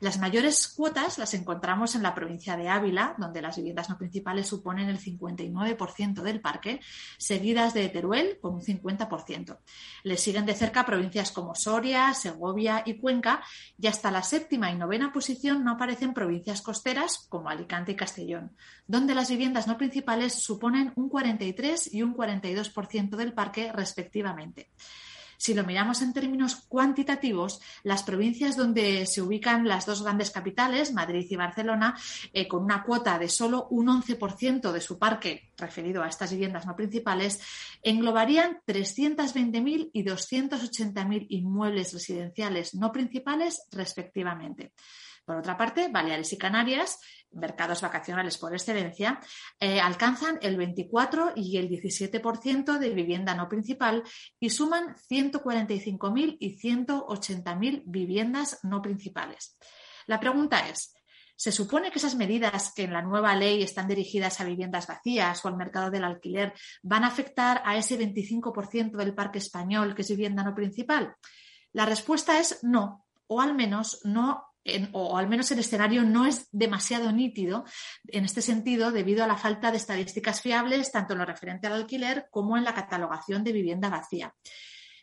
Las 0.05 0.19
mayores 0.19 0.69
cuotas 0.69 1.17
las 1.17 1.33
encontramos 1.33 1.95
en 1.95 2.03
la 2.03 2.15
provincia 2.15 2.59
de 2.59 2.69
Ávila, 2.69 3.15
donde 3.17 3.41
las 3.41 3.57
viviendas 3.57 3.89
no 3.89 3.97
principales 3.97 4.47
suponen 4.47 4.91
el 4.91 4.99
59% 4.99 6.21
del 6.21 6.43
parque, 6.43 6.81
seguidas 7.17 7.73
de 7.73 7.89
Teruel 7.89 8.39
con 8.39 8.53
un 8.53 8.61
50%. 8.61 9.61
Le 10.03 10.19
siguen 10.19 10.45
de 10.45 10.53
cerca 10.53 10.85
provincias 10.85 11.33
como 11.33 11.55
Soria, 11.55 12.13
Segovia 12.13 12.83
y 12.85 12.99
Cuenca, 12.99 13.43
y 13.79 13.87
hasta 13.87 14.11
la 14.11 14.23
séptima 14.23 14.71
y 14.71 14.77
novena 14.77 15.11
posición 15.11 15.65
no 15.65 15.71
aparecen 15.73 16.13
provincias 16.13 16.61
costeras 16.61 17.25
como 17.31 17.49
Alicante 17.49 17.93
y 17.93 17.97
Castellón, 17.97 18.55
donde 18.87 19.15
las 19.15 19.31
viviendas 19.31 19.67
no 19.67 19.79
principales 19.79 20.35
suponen 20.35 20.93
un 20.97 21.09
43 21.09 21.95
y 21.95 22.03
un 22.03 22.15
42% 22.15 23.17
del 23.17 23.33
parque 23.33 23.73
respectivamente. 23.73 24.69
Si 25.45 25.53
lo 25.53 25.63
miramos 25.63 26.01
en 26.01 26.15
términos 26.15 26.55
cuantitativos, 26.55 27.61
las 27.83 28.03
provincias 28.03 28.57
donde 28.57 29.05
se 29.05 29.21
ubican 29.21 29.69
las 29.69 29.85
dos 29.85 30.03
grandes 30.03 30.31
capitales, 30.31 30.95
Madrid 30.95 31.27
y 31.29 31.37
Barcelona, 31.37 31.95
eh, 32.33 32.49
con 32.49 32.65
una 32.65 32.83
cuota 32.83 33.19
de 33.19 33.29
solo 33.29 33.67
un 33.69 33.89
11% 33.89 34.73
de 34.73 34.81
su 34.81 34.99
parque 34.99 35.53
referido 35.59 36.03
a 36.03 36.09
estas 36.09 36.31
viviendas 36.33 36.65
no 36.65 36.75
principales, 36.75 37.43
englobarían 37.83 38.63
320.000 38.67 39.91
y 39.93 40.03
280.000 40.03 41.27
inmuebles 41.29 41.93
residenciales 41.93 42.75
no 42.75 42.91
principales 42.91 43.69
respectivamente. 43.71 44.73
Por 45.25 45.37
otra 45.37 45.57
parte, 45.57 45.89
Baleares 45.89 46.33
y 46.33 46.39
Canarias, 46.39 47.01
mercados 47.31 47.81
vacacionales 47.81 48.37
por 48.37 48.53
excelencia, 48.53 49.21
eh, 49.59 49.81
alcanzan 49.81 50.39
el 50.43 50.57
24 50.57 51.33
y 51.35 51.57
el 51.57 51.69
17% 51.69 52.79
de 52.79 52.91
vivienda 52.91 53.35
no 53.35 53.49
principal 53.49 54.03
y 54.39 54.51
suman 54.51 54.95
145.000 54.97 56.37
y 56.39 56.59
180.000 56.59 57.83
viviendas 57.87 58.61
no 58.65 58.83
principales. 58.83 59.57
La 60.07 60.21
pregunta 60.21 60.69
es, 60.69 60.95
¿Se 61.37 61.51
supone 61.51 61.91
que 61.91 61.99
esas 61.99 62.15
medidas 62.15 62.73
que 62.75 62.85
en 62.85 62.93
la 62.93 63.03
nueva 63.03 63.35
ley 63.35 63.63
están 63.63 63.89
dirigidas 63.89 64.41
a 64.41 64.45
viviendas 64.45 64.87
vacías 64.87 65.45
o 65.45 65.49
al 65.49 65.57
mercado 65.57 65.91
del 65.91 66.05
alquiler 66.05 66.55
van 66.83 67.03
a 67.03 67.09
afectar 67.09 67.61
a 67.65 67.77
ese 67.77 67.99
25% 67.99 68.93
del 68.97 69.15
parque 69.15 69.39
español 69.39 69.97
que 69.97 70.03
es 70.03 70.11
vivienda 70.11 70.45
no 70.45 70.55
principal? 70.55 71.17
La 71.73 71.87
respuesta 71.87 72.39
es 72.39 72.63
no, 72.63 73.05
o 73.27 73.41
al 73.41 73.55
menos 73.55 74.01
no 74.05 74.54
o 74.93 75.19
al 75.19 75.29
menos 75.29 75.51
el 75.51 75.59
escenario 75.59 76.05
no 76.05 76.27
es 76.27 76.49
demasiado 76.53 77.13
nítido 77.13 77.65
en 78.09 78.25
este 78.25 78.43
sentido 78.43 78.93
debido 78.93 79.23
a 79.25 79.27
la 79.27 79.37
falta 79.37 79.71
de 79.71 79.77
estadísticas 79.77 80.41
fiables 80.41 80.91
tanto 80.91 81.13
en 81.13 81.19
lo 81.21 81.27
referente 81.27 81.67
al 81.67 81.75
alquiler 81.75 82.29
como 82.31 82.57
en 82.57 82.65
la 82.65 82.75
catalogación 82.75 83.45
de 83.45 83.53
vivienda 83.53 83.91
vacía. 83.91 84.35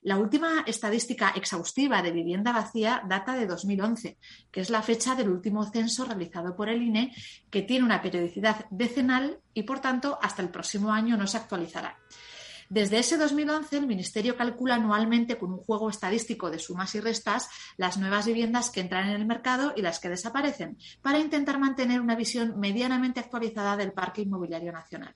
La 0.03 0.17
última 0.17 0.63
estadística 0.65 1.29
exhaustiva 1.35 2.01
de 2.01 2.11
vivienda 2.11 2.51
vacía 2.51 3.03
data 3.07 3.35
de 3.35 3.45
2011, 3.45 4.17
que 4.51 4.61
es 4.61 4.71
la 4.71 4.81
fecha 4.81 5.13
del 5.13 5.29
último 5.29 5.63
censo 5.63 6.05
realizado 6.05 6.55
por 6.55 6.69
el 6.69 6.81
INE, 6.81 7.13
que 7.51 7.61
tiene 7.61 7.85
una 7.85 8.01
periodicidad 8.01 8.65
decenal 8.71 9.39
y, 9.53 9.61
por 9.61 9.79
tanto, 9.79 10.17
hasta 10.19 10.41
el 10.41 10.49
próximo 10.49 10.91
año 10.91 11.17
no 11.17 11.27
se 11.27 11.37
actualizará. 11.37 11.99
Desde 12.71 12.99
ese 12.99 13.17
2011, 13.17 13.79
el 13.79 13.85
Ministerio 13.85 14.37
calcula 14.37 14.75
anualmente 14.75 15.37
con 15.37 15.51
un 15.51 15.57
juego 15.57 15.89
estadístico 15.89 16.49
de 16.49 16.57
sumas 16.57 16.95
y 16.95 17.01
restas 17.01 17.49
las 17.75 17.97
nuevas 17.97 18.25
viviendas 18.25 18.69
que 18.69 18.79
entran 18.79 19.09
en 19.09 19.15
el 19.17 19.25
mercado 19.25 19.73
y 19.75 19.81
las 19.81 19.99
que 19.99 20.07
desaparecen, 20.07 20.77
para 21.01 21.19
intentar 21.19 21.59
mantener 21.59 21.99
una 21.99 22.15
visión 22.15 22.57
medianamente 22.61 23.19
actualizada 23.19 23.75
del 23.75 23.91
parque 23.91 24.21
inmobiliario 24.21 24.71
nacional. 24.71 25.13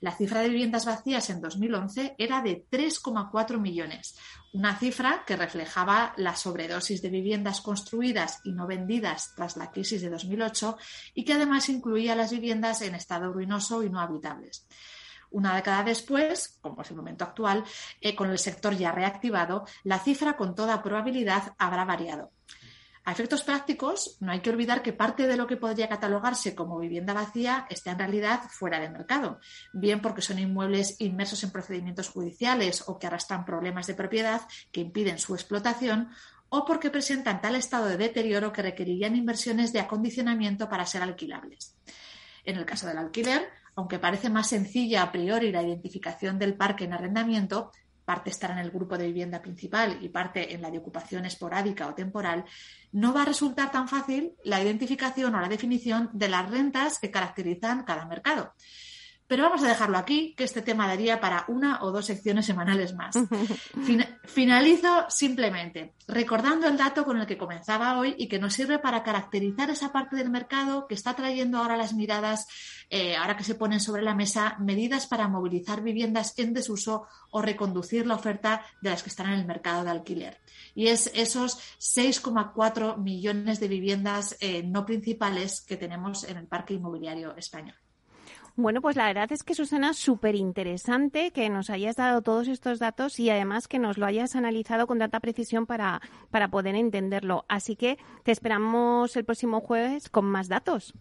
La 0.00 0.10
cifra 0.10 0.40
de 0.40 0.48
viviendas 0.48 0.84
vacías 0.84 1.30
en 1.30 1.40
2011 1.40 2.16
era 2.18 2.42
de 2.42 2.66
3,4 2.68 3.60
millones, 3.60 4.18
una 4.52 4.76
cifra 4.76 5.22
que 5.24 5.36
reflejaba 5.36 6.14
la 6.16 6.34
sobredosis 6.34 7.00
de 7.00 7.10
viviendas 7.10 7.60
construidas 7.60 8.40
y 8.42 8.50
no 8.50 8.66
vendidas 8.66 9.34
tras 9.36 9.56
la 9.56 9.70
crisis 9.70 10.02
de 10.02 10.10
2008 10.10 10.76
y 11.14 11.24
que 11.24 11.34
además 11.34 11.68
incluía 11.68 12.16
las 12.16 12.32
viviendas 12.32 12.82
en 12.82 12.96
estado 12.96 13.32
ruinoso 13.32 13.84
y 13.84 13.88
no 13.88 14.00
habitables. 14.00 14.66
Una 15.32 15.56
década 15.56 15.82
después, 15.82 16.58
como 16.60 16.82
es 16.82 16.90
el 16.90 16.96
momento 16.96 17.24
actual, 17.24 17.64
eh, 18.00 18.14
con 18.14 18.30
el 18.30 18.38
sector 18.38 18.76
ya 18.76 18.92
reactivado, 18.92 19.66
la 19.82 19.98
cifra 19.98 20.36
con 20.36 20.54
toda 20.54 20.82
probabilidad 20.82 21.54
habrá 21.58 21.84
variado. 21.84 22.30
A 23.04 23.10
efectos 23.10 23.42
prácticos, 23.42 24.16
no 24.20 24.30
hay 24.30 24.40
que 24.40 24.50
olvidar 24.50 24.80
que 24.80 24.92
parte 24.92 25.26
de 25.26 25.36
lo 25.36 25.48
que 25.48 25.56
podría 25.56 25.88
catalogarse 25.88 26.54
como 26.54 26.78
vivienda 26.78 27.12
vacía 27.12 27.66
está 27.68 27.90
en 27.90 27.98
realidad 27.98 28.42
fuera 28.48 28.78
de 28.78 28.90
mercado, 28.90 29.40
bien 29.72 30.00
porque 30.00 30.22
son 30.22 30.38
inmuebles 30.38 31.00
inmersos 31.00 31.42
en 31.42 31.50
procedimientos 31.50 32.08
judiciales 32.10 32.84
o 32.86 33.00
que 33.00 33.08
arrastran 33.08 33.44
problemas 33.44 33.88
de 33.88 33.94
propiedad 33.94 34.42
que 34.70 34.82
impiden 34.82 35.18
su 35.18 35.34
explotación, 35.34 36.10
o 36.48 36.64
porque 36.64 36.90
presentan 36.90 37.40
tal 37.40 37.56
estado 37.56 37.86
de 37.86 37.96
deterioro 37.96 38.52
que 38.52 38.62
requerirían 38.62 39.16
inversiones 39.16 39.72
de 39.72 39.80
acondicionamiento 39.80 40.68
para 40.68 40.86
ser 40.86 41.02
alquilables. 41.02 41.74
En 42.44 42.56
el 42.56 42.66
caso 42.66 42.86
del 42.86 42.98
alquiler, 42.98 43.48
aunque 43.74 43.98
parece 43.98 44.30
más 44.30 44.48
sencilla 44.48 45.02
a 45.02 45.12
priori 45.12 45.50
la 45.50 45.62
identificación 45.62 46.38
del 46.38 46.54
parque 46.54 46.84
en 46.84 46.92
arrendamiento, 46.92 47.72
parte 48.04 48.30
estará 48.30 48.54
en 48.54 48.60
el 48.60 48.70
grupo 48.70 48.98
de 48.98 49.06
vivienda 49.06 49.40
principal 49.40 49.98
y 50.02 50.08
parte 50.08 50.54
en 50.54 50.62
la 50.62 50.70
de 50.70 50.78
ocupación 50.78 51.24
esporádica 51.24 51.86
o 51.88 51.94
temporal, 51.94 52.44
no 52.92 53.14
va 53.14 53.22
a 53.22 53.26
resultar 53.26 53.70
tan 53.70 53.88
fácil 53.88 54.32
la 54.44 54.62
identificación 54.62 55.34
o 55.34 55.40
la 55.40 55.48
definición 55.48 56.10
de 56.12 56.28
las 56.28 56.50
rentas 56.50 56.98
que 56.98 57.10
caracterizan 57.10 57.84
cada 57.84 58.04
mercado. 58.06 58.52
Pero 59.32 59.44
vamos 59.44 59.62
a 59.62 59.68
dejarlo 59.68 59.96
aquí, 59.96 60.34
que 60.36 60.44
este 60.44 60.60
tema 60.60 60.86
daría 60.86 61.18
para 61.18 61.46
una 61.48 61.82
o 61.82 61.90
dos 61.90 62.04
secciones 62.04 62.44
semanales 62.44 62.94
más. 62.94 63.16
finalizo 64.26 65.06
simplemente 65.08 65.94
recordando 66.06 66.66
el 66.66 66.76
dato 66.76 67.06
con 67.06 67.18
el 67.18 67.26
que 67.26 67.38
comenzaba 67.38 67.98
hoy 67.98 68.14
y 68.18 68.28
que 68.28 68.38
nos 68.38 68.52
sirve 68.52 68.78
para 68.78 69.02
caracterizar 69.02 69.70
esa 69.70 69.90
parte 69.90 70.16
del 70.16 70.28
mercado 70.28 70.86
que 70.86 70.94
está 70.94 71.16
trayendo 71.16 71.56
ahora 71.56 71.78
las 71.78 71.94
miradas, 71.94 72.46
eh, 72.90 73.16
ahora 73.16 73.38
que 73.38 73.44
se 73.44 73.54
ponen 73.54 73.80
sobre 73.80 74.02
la 74.02 74.14
mesa, 74.14 74.58
medidas 74.60 75.06
para 75.06 75.28
movilizar 75.28 75.80
viviendas 75.80 76.38
en 76.38 76.52
desuso 76.52 77.06
o 77.30 77.40
reconducir 77.40 78.06
la 78.06 78.16
oferta 78.16 78.66
de 78.82 78.90
las 78.90 79.02
que 79.02 79.08
están 79.08 79.32
en 79.32 79.38
el 79.38 79.46
mercado 79.46 79.82
de 79.82 79.92
alquiler. 79.92 80.42
Y 80.74 80.88
es 80.88 81.10
esos 81.14 81.56
6,4 81.78 82.98
millones 82.98 83.60
de 83.60 83.68
viviendas 83.68 84.36
eh, 84.40 84.62
no 84.62 84.84
principales 84.84 85.62
que 85.62 85.78
tenemos 85.78 86.24
en 86.24 86.36
el 86.36 86.46
parque 86.46 86.74
inmobiliario 86.74 87.34
español. 87.34 87.81
Bueno, 88.54 88.82
pues 88.82 88.96
la 88.96 89.06
verdad 89.06 89.32
es 89.32 89.42
que 89.42 89.54
Susana, 89.54 89.94
súper 89.94 90.34
interesante 90.34 91.30
que 91.30 91.48
nos 91.48 91.70
hayas 91.70 91.96
dado 91.96 92.20
todos 92.20 92.48
estos 92.48 92.78
datos 92.78 93.18
y 93.18 93.30
además 93.30 93.66
que 93.66 93.78
nos 93.78 93.96
lo 93.96 94.06
hayas 94.06 94.36
analizado 94.36 94.86
con 94.86 94.98
tanta 94.98 95.20
precisión 95.20 95.66
para, 95.66 96.02
para 96.30 96.48
poder 96.48 96.74
entenderlo. 96.74 97.44
Así 97.48 97.76
que 97.76 97.98
te 98.24 98.32
esperamos 98.32 99.16
el 99.16 99.24
próximo 99.24 99.60
jueves 99.60 100.10
con 100.10 100.26
más 100.26 100.48
datos. 100.48 100.92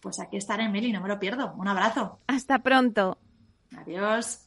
Pues 0.00 0.18
aquí 0.20 0.38
estaré, 0.38 0.68
Meli, 0.68 0.92
no 0.92 1.02
me 1.02 1.08
lo 1.08 1.20
pierdo. 1.20 1.52
Un 1.58 1.68
abrazo. 1.68 2.18
Hasta 2.26 2.60
pronto. 2.60 3.18
Adiós. 3.76 4.46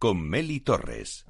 con 0.00 0.30
Meli 0.30 0.60
Torres. 0.60 1.26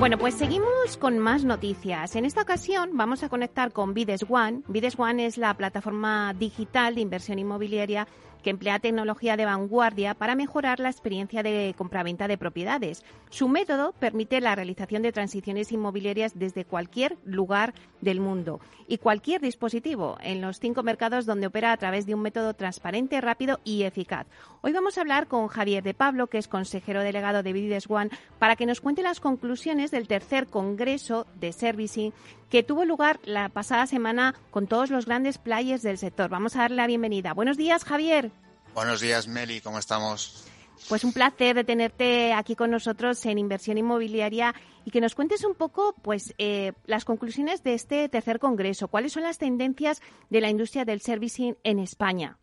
Bueno, 0.00 0.18
pues 0.18 0.34
seguimos 0.34 0.96
con 0.98 1.20
más 1.20 1.44
noticias. 1.44 2.16
En 2.16 2.24
esta 2.24 2.42
ocasión 2.42 2.96
vamos 2.96 3.22
a 3.22 3.28
conectar 3.28 3.70
con 3.70 3.94
Vides 3.94 4.26
One. 4.28 4.62
Vides 4.66 4.98
One 4.98 5.24
es 5.24 5.38
la 5.38 5.56
plataforma 5.56 6.34
digital 6.34 6.96
de 6.96 7.02
inversión 7.02 7.38
inmobiliaria 7.38 8.08
que 8.42 8.50
emplea 8.50 8.78
tecnología 8.78 9.36
de 9.36 9.44
vanguardia 9.44 10.14
para 10.14 10.34
mejorar 10.34 10.80
la 10.80 10.90
experiencia 10.90 11.42
de 11.42 11.74
compraventa 11.76 12.28
de 12.28 12.38
propiedades. 12.38 13.04
Su 13.30 13.48
método 13.48 13.92
permite 13.92 14.40
la 14.40 14.54
realización 14.54 15.02
de 15.02 15.12
transiciones 15.12 15.72
inmobiliarias 15.72 16.38
desde 16.38 16.64
cualquier 16.64 17.16
lugar 17.24 17.74
del 18.00 18.20
mundo 18.20 18.60
y 18.86 18.98
cualquier 18.98 19.40
dispositivo 19.40 20.18
en 20.20 20.40
los 20.40 20.58
cinco 20.58 20.82
mercados 20.82 21.24
donde 21.24 21.46
opera 21.46 21.72
a 21.72 21.76
través 21.76 22.04
de 22.04 22.14
un 22.14 22.22
método 22.22 22.54
transparente, 22.54 23.20
rápido 23.20 23.60
y 23.64 23.84
eficaz. 23.84 24.26
Hoy 24.60 24.72
vamos 24.72 24.98
a 24.98 25.00
hablar 25.00 25.28
con 25.28 25.48
Javier 25.48 25.82
de 25.82 25.94
Pablo, 25.94 26.26
que 26.26 26.38
es 26.38 26.48
consejero 26.48 27.02
delegado 27.02 27.42
de 27.42 27.52
Vides 27.52 27.88
One, 27.88 28.10
para 28.38 28.56
que 28.56 28.66
nos 28.66 28.80
cuente 28.80 29.02
las 29.02 29.20
conclusiones 29.20 29.90
del 29.90 30.08
tercer 30.08 30.46
Congreso 30.46 31.26
de 31.40 31.52
Servicing 31.52 32.12
que 32.50 32.62
tuvo 32.62 32.84
lugar 32.84 33.18
la 33.24 33.48
pasada 33.48 33.86
semana 33.86 34.34
con 34.50 34.66
todos 34.66 34.90
los 34.90 35.06
grandes 35.06 35.38
players 35.38 35.82
del 35.82 35.96
sector. 35.96 36.28
Vamos 36.28 36.54
a 36.54 36.60
darle 36.60 36.76
la 36.76 36.86
bienvenida. 36.86 37.32
Buenos 37.32 37.56
días, 37.56 37.82
Javier. 37.82 38.30
Buenos 38.74 39.00
días, 39.00 39.28
Meli. 39.28 39.60
¿Cómo 39.60 39.78
estamos? 39.78 40.44
Pues 40.88 41.04
un 41.04 41.12
placer 41.12 41.54
de 41.54 41.64
tenerte 41.64 42.32
aquí 42.32 42.56
con 42.56 42.70
nosotros 42.70 43.24
en 43.26 43.38
Inversión 43.38 43.78
Inmobiliaria 43.78 44.54
y 44.84 44.90
que 44.90 45.00
nos 45.00 45.14
cuentes 45.14 45.44
un 45.44 45.54
poco 45.54 45.94
pues, 46.02 46.34
eh, 46.38 46.72
las 46.86 47.04
conclusiones 47.04 47.62
de 47.62 47.74
este 47.74 48.08
tercer 48.08 48.38
congreso. 48.38 48.88
¿Cuáles 48.88 49.12
son 49.12 49.22
las 49.22 49.38
tendencias 49.38 50.00
de 50.30 50.40
la 50.40 50.48
industria 50.48 50.84
del 50.84 51.00
servicing 51.00 51.56
en 51.62 51.78
España? 51.78 52.38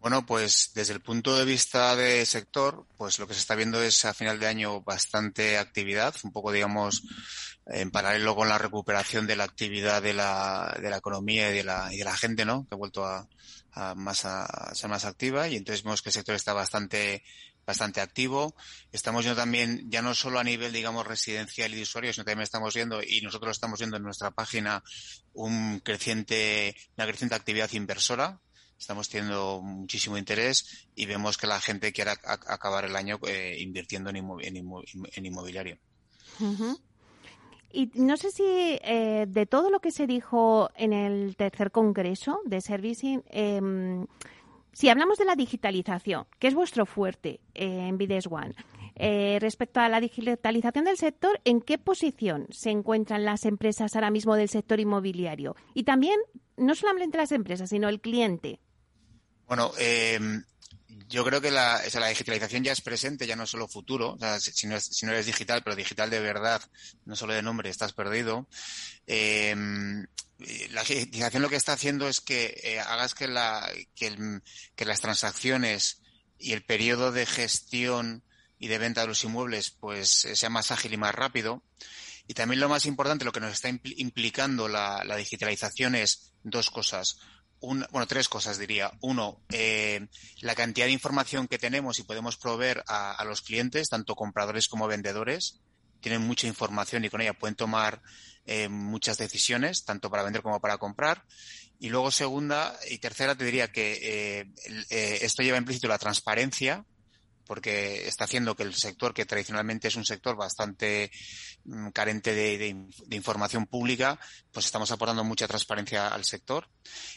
Bueno, 0.00 0.26
pues 0.26 0.72
desde 0.74 0.94
el 0.94 1.00
punto 1.00 1.36
de 1.36 1.44
vista 1.44 1.94
de 1.94 2.26
sector, 2.26 2.86
pues 2.96 3.20
lo 3.20 3.28
que 3.28 3.34
se 3.34 3.40
está 3.40 3.54
viendo 3.54 3.80
es 3.80 4.04
a 4.04 4.14
final 4.14 4.40
de 4.40 4.48
año 4.48 4.80
bastante 4.80 5.58
actividad, 5.58 6.14
un 6.24 6.32
poco, 6.32 6.50
digamos, 6.50 7.04
en 7.66 7.92
paralelo 7.92 8.34
con 8.34 8.48
la 8.48 8.58
recuperación 8.58 9.28
de 9.28 9.36
la 9.36 9.44
actividad 9.44 10.02
de 10.02 10.14
la, 10.14 10.76
de 10.82 10.90
la 10.90 10.96
economía 10.96 11.50
y 11.50 11.54
de 11.58 11.62
la, 11.62 11.94
y 11.94 11.98
de 11.98 12.04
la 12.04 12.16
gente, 12.16 12.44
¿no? 12.44 12.66
Que 12.66 12.74
ha 12.74 12.78
vuelto 12.78 13.04
a, 13.04 13.28
más 13.96 14.24
a, 14.24 14.74
ser 14.74 14.90
más 14.90 15.04
activa 15.04 15.48
y 15.48 15.56
entonces 15.56 15.82
vemos 15.82 16.02
que 16.02 16.10
el 16.10 16.14
sector 16.14 16.34
está 16.34 16.52
bastante 16.52 17.22
bastante 17.66 18.00
activo. 18.00 18.54
Estamos 18.90 19.24
viendo 19.24 19.40
también, 19.40 19.90
ya 19.90 20.02
no 20.02 20.14
solo 20.14 20.38
a 20.38 20.44
nivel, 20.44 20.72
digamos, 20.72 21.06
residencial 21.06 21.72
y 21.72 21.76
de 21.76 21.82
usuarios, 21.82 22.16
sino 22.16 22.24
también 22.24 22.42
estamos 22.42 22.74
viendo, 22.74 23.02
y 23.02 23.20
nosotros 23.20 23.56
estamos 23.56 23.78
viendo 23.78 23.96
en 23.96 24.02
nuestra 24.02 24.30
página, 24.30 24.82
un 25.32 25.80
creciente, 25.80 26.76
una 26.96 27.06
creciente 27.06 27.34
actividad 27.34 27.70
inversora. 27.72 28.40
Estamos 28.78 29.08
teniendo 29.08 29.60
muchísimo 29.62 30.18
interés 30.18 30.88
y 30.96 31.06
vemos 31.06 31.38
que 31.38 31.46
la 31.46 31.60
gente 31.60 31.92
quiere 31.92 32.10
acabar 32.24 32.84
el 32.84 32.96
año 32.96 33.20
eh, 33.28 33.56
invirtiendo 33.60 34.10
en, 34.10 34.16
en, 34.16 35.26
inmobiliario. 35.26 35.78
Y 37.72 37.90
no 37.94 38.16
sé 38.16 38.30
si 38.30 38.44
eh, 38.46 39.26
de 39.28 39.46
todo 39.46 39.70
lo 39.70 39.80
que 39.80 39.90
se 39.90 40.06
dijo 40.06 40.70
en 40.76 40.92
el 40.92 41.36
tercer 41.36 41.70
congreso 41.70 42.40
de 42.44 42.60
Servicing, 42.60 43.22
em, 43.30 44.06
si 44.72 44.88
hablamos 44.88 45.18
de 45.18 45.24
la 45.24 45.36
digitalización, 45.36 46.26
que 46.38 46.48
es 46.48 46.54
vuestro 46.54 46.86
fuerte 46.86 47.40
eh, 47.54 47.86
en 47.88 47.98
Bides 47.98 48.26
One, 48.26 48.54
eh, 48.94 49.38
respecto 49.40 49.80
a 49.80 49.88
la 49.88 50.00
digitalización 50.00 50.84
del 50.84 50.98
sector, 50.98 51.40
¿en 51.44 51.60
qué 51.60 51.78
posición 51.78 52.46
se 52.50 52.70
encuentran 52.70 53.24
las 53.24 53.44
empresas 53.46 53.94
ahora 53.94 54.10
mismo 54.10 54.34
del 54.34 54.48
sector 54.48 54.80
inmobiliario? 54.80 55.56
Y 55.74 55.84
también, 55.84 56.20
no 56.56 56.74
solamente 56.74 57.16
las 57.18 57.32
empresas, 57.32 57.70
sino 57.70 57.88
el 57.88 58.00
cliente. 58.00 58.60
Bueno, 59.46 59.72
eh, 59.80 60.18
yo 61.12 61.24
creo 61.24 61.42
que 61.42 61.50
la, 61.50 61.82
la, 61.92 62.08
digitalización 62.08 62.64
ya 62.64 62.72
es 62.72 62.80
presente, 62.80 63.26
ya 63.26 63.36
no 63.36 63.46
solo 63.46 63.68
futuro. 63.68 64.16
si, 64.40 64.66
no 64.66 64.80
si, 64.80 65.04
no 65.04 65.12
eres 65.12 65.26
digital, 65.26 65.62
pero 65.62 65.76
digital 65.76 66.08
de 66.08 66.20
verdad, 66.20 66.62
no 67.04 67.14
solo 67.14 67.34
de 67.34 67.42
nombre, 67.42 67.68
estás 67.68 67.92
perdido. 67.92 68.48
Eh, 69.06 69.54
la 70.70 70.82
digitalización 70.82 71.42
lo 71.42 71.50
que 71.50 71.56
está 71.56 71.74
haciendo 71.74 72.08
es 72.08 72.22
que 72.22 72.58
eh, 72.64 72.80
hagas 72.80 73.14
que, 73.14 73.28
la, 73.28 73.70
que, 73.94 74.40
que, 74.74 74.84
las 74.86 75.00
transacciones 75.00 76.00
y 76.38 76.54
el 76.54 76.64
periodo 76.64 77.12
de 77.12 77.26
gestión 77.26 78.24
y 78.58 78.68
de 78.68 78.78
venta 78.78 79.02
de 79.02 79.08
los 79.08 79.22
inmuebles 79.24 79.70
pues 79.70 80.08
sea 80.08 80.48
más 80.48 80.70
ágil 80.70 80.94
y 80.94 80.96
más 80.96 81.14
rápido. 81.14 81.62
Y 82.26 82.34
también 82.34 82.60
lo 82.60 82.70
más 82.70 82.86
importante, 82.86 83.26
lo 83.26 83.32
que 83.32 83.40
nos 83.40 83.52
está 83.52 83.68
implicando 83.68 84.66
la, 84.66 85.02
la 85.04 85.16
digitalización 85.16 85.94
es 85.94 86.32
dos 86.42 86.70
cosas 86.70 87.18
bueno, 87.62 88.06
tres 88.06 88.28
cosas 88.28 88.58
diría. 88.58 88.92
Uno, 89.00 89.40
eh, 89.50 90.08
la 90.40 90.54
cantidad 90.54 90.86
de 90.86 90.92
información 90.92 91.48
que 91.48 91.58
tenemos 91.58 91.98
y 91.98 92.02
podemos 92.02 92.36
proveer 92.36 92.82
a, 92.86 93.22
los 93.24 93.40
clientes, 93.40 93.88
tanto 93.88 94.14
compradores 94.16 94.68
como 94.68 94.88
vendedores, 94.88 95.60
tienen 96.00 96.22
mucha 96.22 96.48
información 96.48 97.04
y 97.04 97.10
con 97.10 97.20
ella 97.20 97.34
pueden 97.34 97.54
tomar 97.54 98.02
eh, 98.46 98.68
muchas 98.68 99.18
decisiones, 99.18 99.84
tanto 99.84 100.10
para 100.10 100.24
vender 100.24 100.42
como 100.42 100.60
para 100.60 100.78
comprar. 100.78 101.24
Y 101.78 101.88
luego, 101.88 102.10
segunda 102.10 102.76
y 102.90 102.98
tercera, 102.98 103.36
te 103.36 103.44
diría 103.44 103.70
que 103.70 104.44
eh, 104.90 105.18
esto 105.22 105.42
lleva 105.42 105.58
implícito 105.58 105.88
la 105.88 105.98
transparencia, 105.98 106.84
porque 107.46 108.06
está 108.06 108.24
haciendo 108.24 108.56
que 108.56 108.62
el 108.62 108.74
sector, 108.74 109.14
que 109.14 109.26
tradicionalmente 109.26 109.88
es 109.88 109.96
un 109.96 110.04
sector 110.04 110.36
bastante 110.36 111.10
mm, 111.64 111.88
carente 111.90 112.34
de, 112.34 112.76
información 113.10 113.66
pública, 113.66 114.18
pues 114.52 114.66
estamos 114.66 114.90
aportando 114.90 115.24
mucha 115.24 115.48
transparencia 115.48 116.08
al 116.08 116.24
sector. 116.24 116.68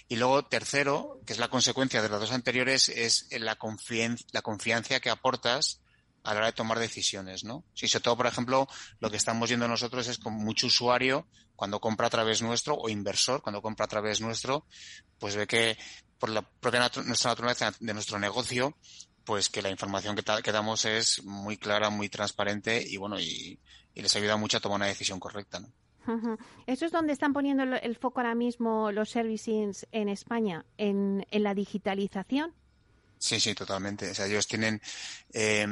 Y 0.08 0.16
luego, 0.16 0.46
tercero, 0.46 1.22
que 1.26 1.34
es 1.34 1.40
la 1.40 1.50
consecuencia 1.50 2.02
de 2.02 2.10
las 2.10 2.20
dos 2.20 2.32
anteriores, 2.32 2.90
es 2.90 3.28
la, 3.32 3.58
la 4.32 4.42
confianza 4.42 5.00
que 5.00 5.10
aportas 5.10 5.82
a 6.26 6.34
la 6.34 6.40
hora 6.40 6.48
de 6.48 6.54
tomar 6.54 6.80
decisiones, 6.80 7.44
¿no? 7.44 7.64
Si 7.76 7.88
sobre 7.88 8.04
todo, 8.04 8.18
por 8.18 8.28
ejemplo, 8.28 8.68
lo 9.00 9.12
que 9.12 9.18
estamos 9.18 9.48
viendo 9.48 9.68
nosotros 9.68 10.08
es 10.08 10.18
con 10.18 10.34
mucho 10.34 10.68
usuario 10.68 11.28
cuando 11.56 11.80
compra 11.80 12.08
a 12.08 12.10
través 12.10 12.42
nuestro 12.42 12.76
o 12.76 12.90
inversor 12.90 13.42
cuando 13.42 13.62
compra 13.62 13.86
a 13.86 13.88
través 13.88 14.22
nuestro, 14.22 14.66
pues 15.20 15.36
ve 15.36 15.48
que 15.48 15.78
por 16.18 16.30
la 16.30 16.42
propia 16.42 16.92
nuestra 17.06 17.32
naturaleza 17.32 17.74
de 17.80 17.94
nuestro 17.94 18.20
negocio, 18.20 18.76
pues 19.26 19.50
que 19.50 19.62
la 19.62 19.70
información 19.70 20.16
que, 20.16 20.24
que, 20.44 20.52
damos 20.52 20.86
es 20.86 21.24
muy 21.24 21.58
clara, 21.58 21.90
muy 21.90 22.10
transparente 22.10 22.84
y 22.86 22.98
bueno, 22.98 23.20
y, 23.20 23.60
les 23.94 24.16
ayuda 24.16 24.38
mucho 24.38 24.58
a 24.58 24.60
tomar 24.60 24.78
una 24.78 24.88
decisión 24.88 25.20
correcta, 25.20 25.60
¿no? 25.60 25.72
¿Eso 26.68 26.86
es 26.86 26.92
donde 26.92 27.14
están 27.14 27.34
poniendo 27.34 27.64
el 27.64 27.96
foco 27.96 28.20
ahora 28.20 28.36
mismo 28.36 28.92
los 28.92 29.10
servicings 29.10 29.88
en 29.92 30.08
España? 30.08 30.64
¿En, 30.78 31.26
en 31.32 31.44
la 31.44 31.56
digitalización? 31.56 32.54
Sí, 33.18 33.40
sí, 33.40 33.56
totalmente. 33.56 34.12
O 34.12 34.14
sea, 34.14 34.28
ellos 34.28 34.46
tienen. 34.46 34.80
Eh, 35.34 35.66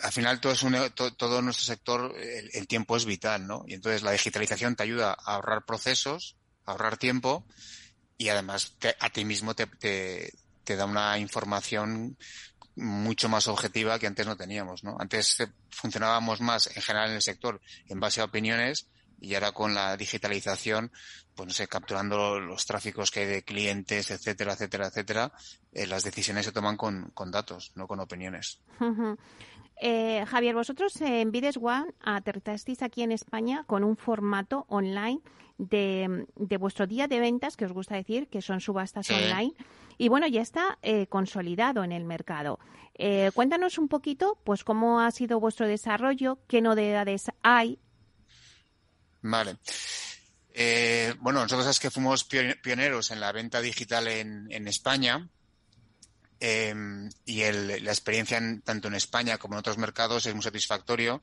al 0.00 0.12
final 0.12 0.40
todo, 0.40 0.52
es 0.52 0.62
un, 0.62 0.76
todo, 0.94 1.42
nuestro 1.42 1.64
sector, 1.64 2.14
el, 2.16 2.68
tiempo 2.68 2.96
es 2.96 3.04
vital, 3.04 3.46
¿no? 3.46 3.64
Y 3.66 3.74
entonces 3.74 4.02
la 4.02 4.12
digitalización 4.12 4.76
te 4.76 4.82
ayuda 4.82 5.12
a 5.12 5.34
ahorrar 5.34 5.64
procesos, 5.64 6.36
a 6.64 6.72
ahorrar 6.72 6.98
tiempo 6.98 7.46
y 8.18 8.28
además 8.28 8.76
a 9.00 9.10
ti 9.10 9.24
mismo 9.24 9.54
te, 9.54 9.66
te, 9.66 10.32
te, 10.66 10.76
da 10.76 10.84
una 10.84 11.18
información 11.18 12.16
mucho 12.74 13.28
más 13.28 13.48
objetiva 13.48 13.98
que 13.98 14.06
antes 14.06 14.26
no 14.26 14.36
teníamos, 14.36 14.84
¿no? 14.84 14.96
Antes 14.98 15.38
funcionábamos 15.70 16.40
más 16.40 16.66
en 16.76 16.82
general 16.82 17.10
en 17.10 17.16
el 17.16 17.22
sector 17.22 17.60
en 17.88 18.00
base 18.00 18.20
a 18.20 18.24
opiniones 18.24 18.90
y 19.18 19.34
ahora 19.34 19.52
con 19.52 19.74
la 19.74 19.96
digitalización, 19.96 20.92
pues 21.34 21.46
no 21.46 21.52
sé, 21.54 21.68
capturando 21.68 22.38
los 22.38 22.66
tráficos 22.66 23.10
que 23.10 23.20
hay 23.20 23.26
de 23.26 23.42
clientes, 23.44 24.10
etcétera, 24.10 24.52
etcétera, 24.52 24.88
etcétera, 24.88 25.32
eh, 25.72 25.86
las 25.86 26.04
decisiones 26.04 26.44
se 26.44 26.52
toman 26.52 26.76
con, 26.76 27.10
con 27.14 27.30
datos, 27.30 27.72
no 27.74 27.86
con 27.86 28.00
opiniones. 28.00 28.60
Eh, 29.80 30.24
Javier, 30.26 30.54
vosotros 30.54 31.00
en 31.00 31.30
Bides 31.30 31.58
One 31.58 31.92
aterrizasteis 32.00 32.82
aquí 32.82 33.02
en 33.02 33.12
España 33.12 33.64
con 33.66 33.84
un 33.84 33.96
formato 33.96 34.64
online 34.68 35.20
de, 35.58 36.26
vuestro 36.58 36.86
día 36.86 37.08
de 37.08 37.20
ventas, 37.20 37.56
que 37.56 37.64
os 37.64 37.72
gusta 37.72 37.94
decir, 37.94 38.28
que 38.28 38.42
son 38.42 38.60
subastas 38.60 39.10
online. 39.10 39.54
Y 39.98 40.08
bueno, 40.08 40.26
ya 40.26 40.42
está 40.42 40.78
eh, 40.82 41.06
consolidado 41.06 41.84
en 41.84 41.92
el 41.92 42.04
mercado. 42.04 42.58
Eh, 42.94 43.30
cuéntanos 43.34 43.78
un 43.78 43.88
poquito, 43.88 44.38
pues, 44.44 44.64
cómo 44.64 45.00
ha 45.00 45.10
sido 45.10 45.40
vuestro 45.40 45.66
desarrollo, 45.66 46.38
qué 46.48 46.60
novedades 46.60 47.30
hay. 47.42 47.78
Vale. 49.22 49.56
bueno, 51.20 51.42
nosotros 51.42 51.66
es 51.66 51.80
que 51.80 51.90
fuimos 51.90 52.24
pioneros 52.24 53.10
en 53.10 53.20
la 53.20 53.32
venta 53.32 53.60
digital 53.60 54.08
en, 54.08 54.46
en 54.50 54.68
España 54.68 55.28
Em, 56.38 57.08
y 57.24 57.40
la 57.50 57.90
experiencia 57.90 58.38
tanto 58.62 58.88
en 58.88 58.94
España 58.94 59.38
como 59.38 59.54
en 59.54 59.60
otros 59.60 59.78
mercados 59.78 60.26
es 60.26 60.34
muy 60.34 60.42
satisfactorio 60.42 61.22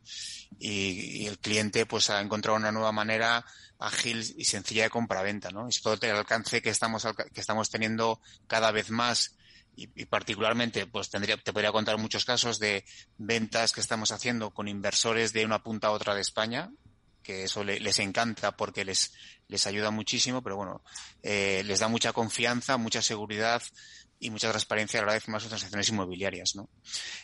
y, 0.57 1.27
el 1.27 1.37
cliente 1.37 1.85
pues 1.85 2.09
ha 2.09 2.19
encontrado 2.19 2.57
una 2.57 2.71
nueva 2.71 2.91
manera 2.91 3.45
ágil 3.77 4.25
y 4.37 4.45
sencilla 4.45 4.83
de 4.83 4.89
compra-venta, 4.89 5.51
¿no? 5.51 5.67
Y 5.69 5.81
todo 5.81 5.97
el 6.01 6.15
alcance 6.15 6.63
que 6.63 6.71
estamos, 6.71 7.07
que 7.31 7.41
estamos 7.41 7.69
teniendo 7.69 8.19
cada 8.47 8.71
vez 8.71 8.89
más 8.89 9.35
y, 9.75 9.87
particularmente 10.05 10.87
pues 10.87 11.09
tendría, 11.09 11.37
te 11.37 11.53
podría 11.53 11.71
contar 11.71 11.97
muchos 11.97 12.25
casos 12.25 12.57
de 12.57 12.83
ventas 13.17 13.71
que 13.71 13.81
estamos 13.81 14.11
haciendo 14.11 14.51
con 14.51 14.67
inversores 14.67 15.31
de 15.31 15.45
una 15.45 15.61
punta 15.61 15.87
a 15.87 15.91
otra 15.91 16.15
de 16.15 16.21
España, 16.21 16.71
que 17.21 17.43
eso 17.43 17.63
les 17.63 17.99
encanta 17.99 18.55
porque 18.55 18.83
les, 18.83 19.13
les 19.47 19.65
ayuda 19.65 19.91
muchísimo, 19.91 20.41
pero 20.41 20.57
bueno, 20.57 20.83
eh, 21.21 21.63
les 21.65 21.79
da 21.79 21.87
mucha 21.87 22.11
confianza, 22.13 22.77
mucha 22.77 23.01
seguridad, 23.01 23.61
y 24.23 24.29
mucha 24.29 24.49
transparencia 24.49 25.01
a 25.01 25.05
la 25.05 25.13
de 25.13 25.19
firmar 25.19 25.41
sus 25.41 25.49
transacciones 25.49 25.89
inmobiliarias. 25.89 26.55
¿no? 26.55 26.69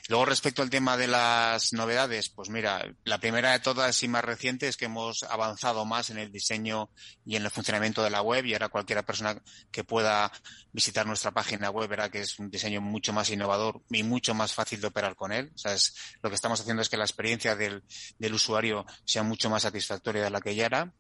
Luego, 0.10 0.26
respecto 0.26 0.62
al 0.62 0.70
tema 0.70 0.98
de 0.98 1.08
las 1.08 1.72
novedades, 1.72 2.30
pues 2.30 2.50
mira, 2.50 2.86
la 3.06 3.20
primera 3.20 3.54
de 3.54 3.60
todas 3.60 4.04
y 4.04 4.08
más 4.10 4.24
reciente 4.24 4.68
es 4.68 4.76
que 4.76 4.86
hemos 4.86 5.24
avanzado 5.24 5.86
más 5.86 6.10
en 6.10 6.18
el 6.18 6.32
diseño 6.32 6.90
y 7.26 7.38
en 7.38 7.44
el 7.44 7.52
funcionamiento 7.52 8.04
de 8.04 8.10
la 8.10 8.22
web 8.22 8.46
y 8.46 8.54
ahora 8.54 8.68
cualquiera 8.68 9.04
persona 9.04 9.42
que 9.72 9.86
pueda 9.86 10.30
visitar 10.74 11.08
nuestra 11.08 11.32
página 11.32 11.70
web 11.70 11.90
verá 11.90 12.10
que 12.10 12.22
es 12.22 12.38
un 12.38 12.50
diseño 12.52 12.82
mucho 12.82 13.14
más 13.14 13.30
innovador 13.30 13.82
y 13.90 14.04
mucho 14.04 14.34
más 14.34 14.54
fácil 14.54 14.82
de 14.82 14.88
operar 14.88 15.16
con 15.16 15.32
él. 15.32 15.52
O 15.56 15.58
sea, 15.58 15.74
es, 15.74 15.96
lo 16.22 16.30
que 16.30 16.36
estamos 16.36 16.60
haciendo 16.60 16.82
es 16.82 16.90
que 16.90 16.98
la 16.98 17.06
experiencia 17.06 17.56
del, 17.56 17.82
del 18.18 18.34
usuario 18.34 18.86
sea 19.06 19.24
mucho 19.24 19.50
más 19.50 19.64
satisfactoria 19.64 20.24
de 20.24 20.30
la 20.30 20.42
que 20.42 20.54
ya 20.54 20.66
era. 20.66 20.94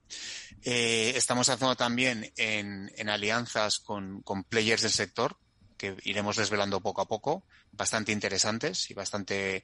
Eh, 0.63 1.13
estamos 1.15 1.49
haciendo 1.49 1.75
también 1.75 2.31
en, 2.37 2.89
en 2.95 3.09
alianzas 3.09 3.79
con, 3.79 4.21
con 4.21 4.43
players 4.43 4.83
del 4.83 4.91
sector, 4.91 5.37
que 5.79 5.95
iremos 6.03 6.35
desvelando 6.35 6.81
poco 6.81 7.01
a 7.01 7.07
poco, 7.07 7.45
bastante 7.71 8.11
interesantes 8.11 8.91
y 8.91 8.93
bastante, 8.93 9.63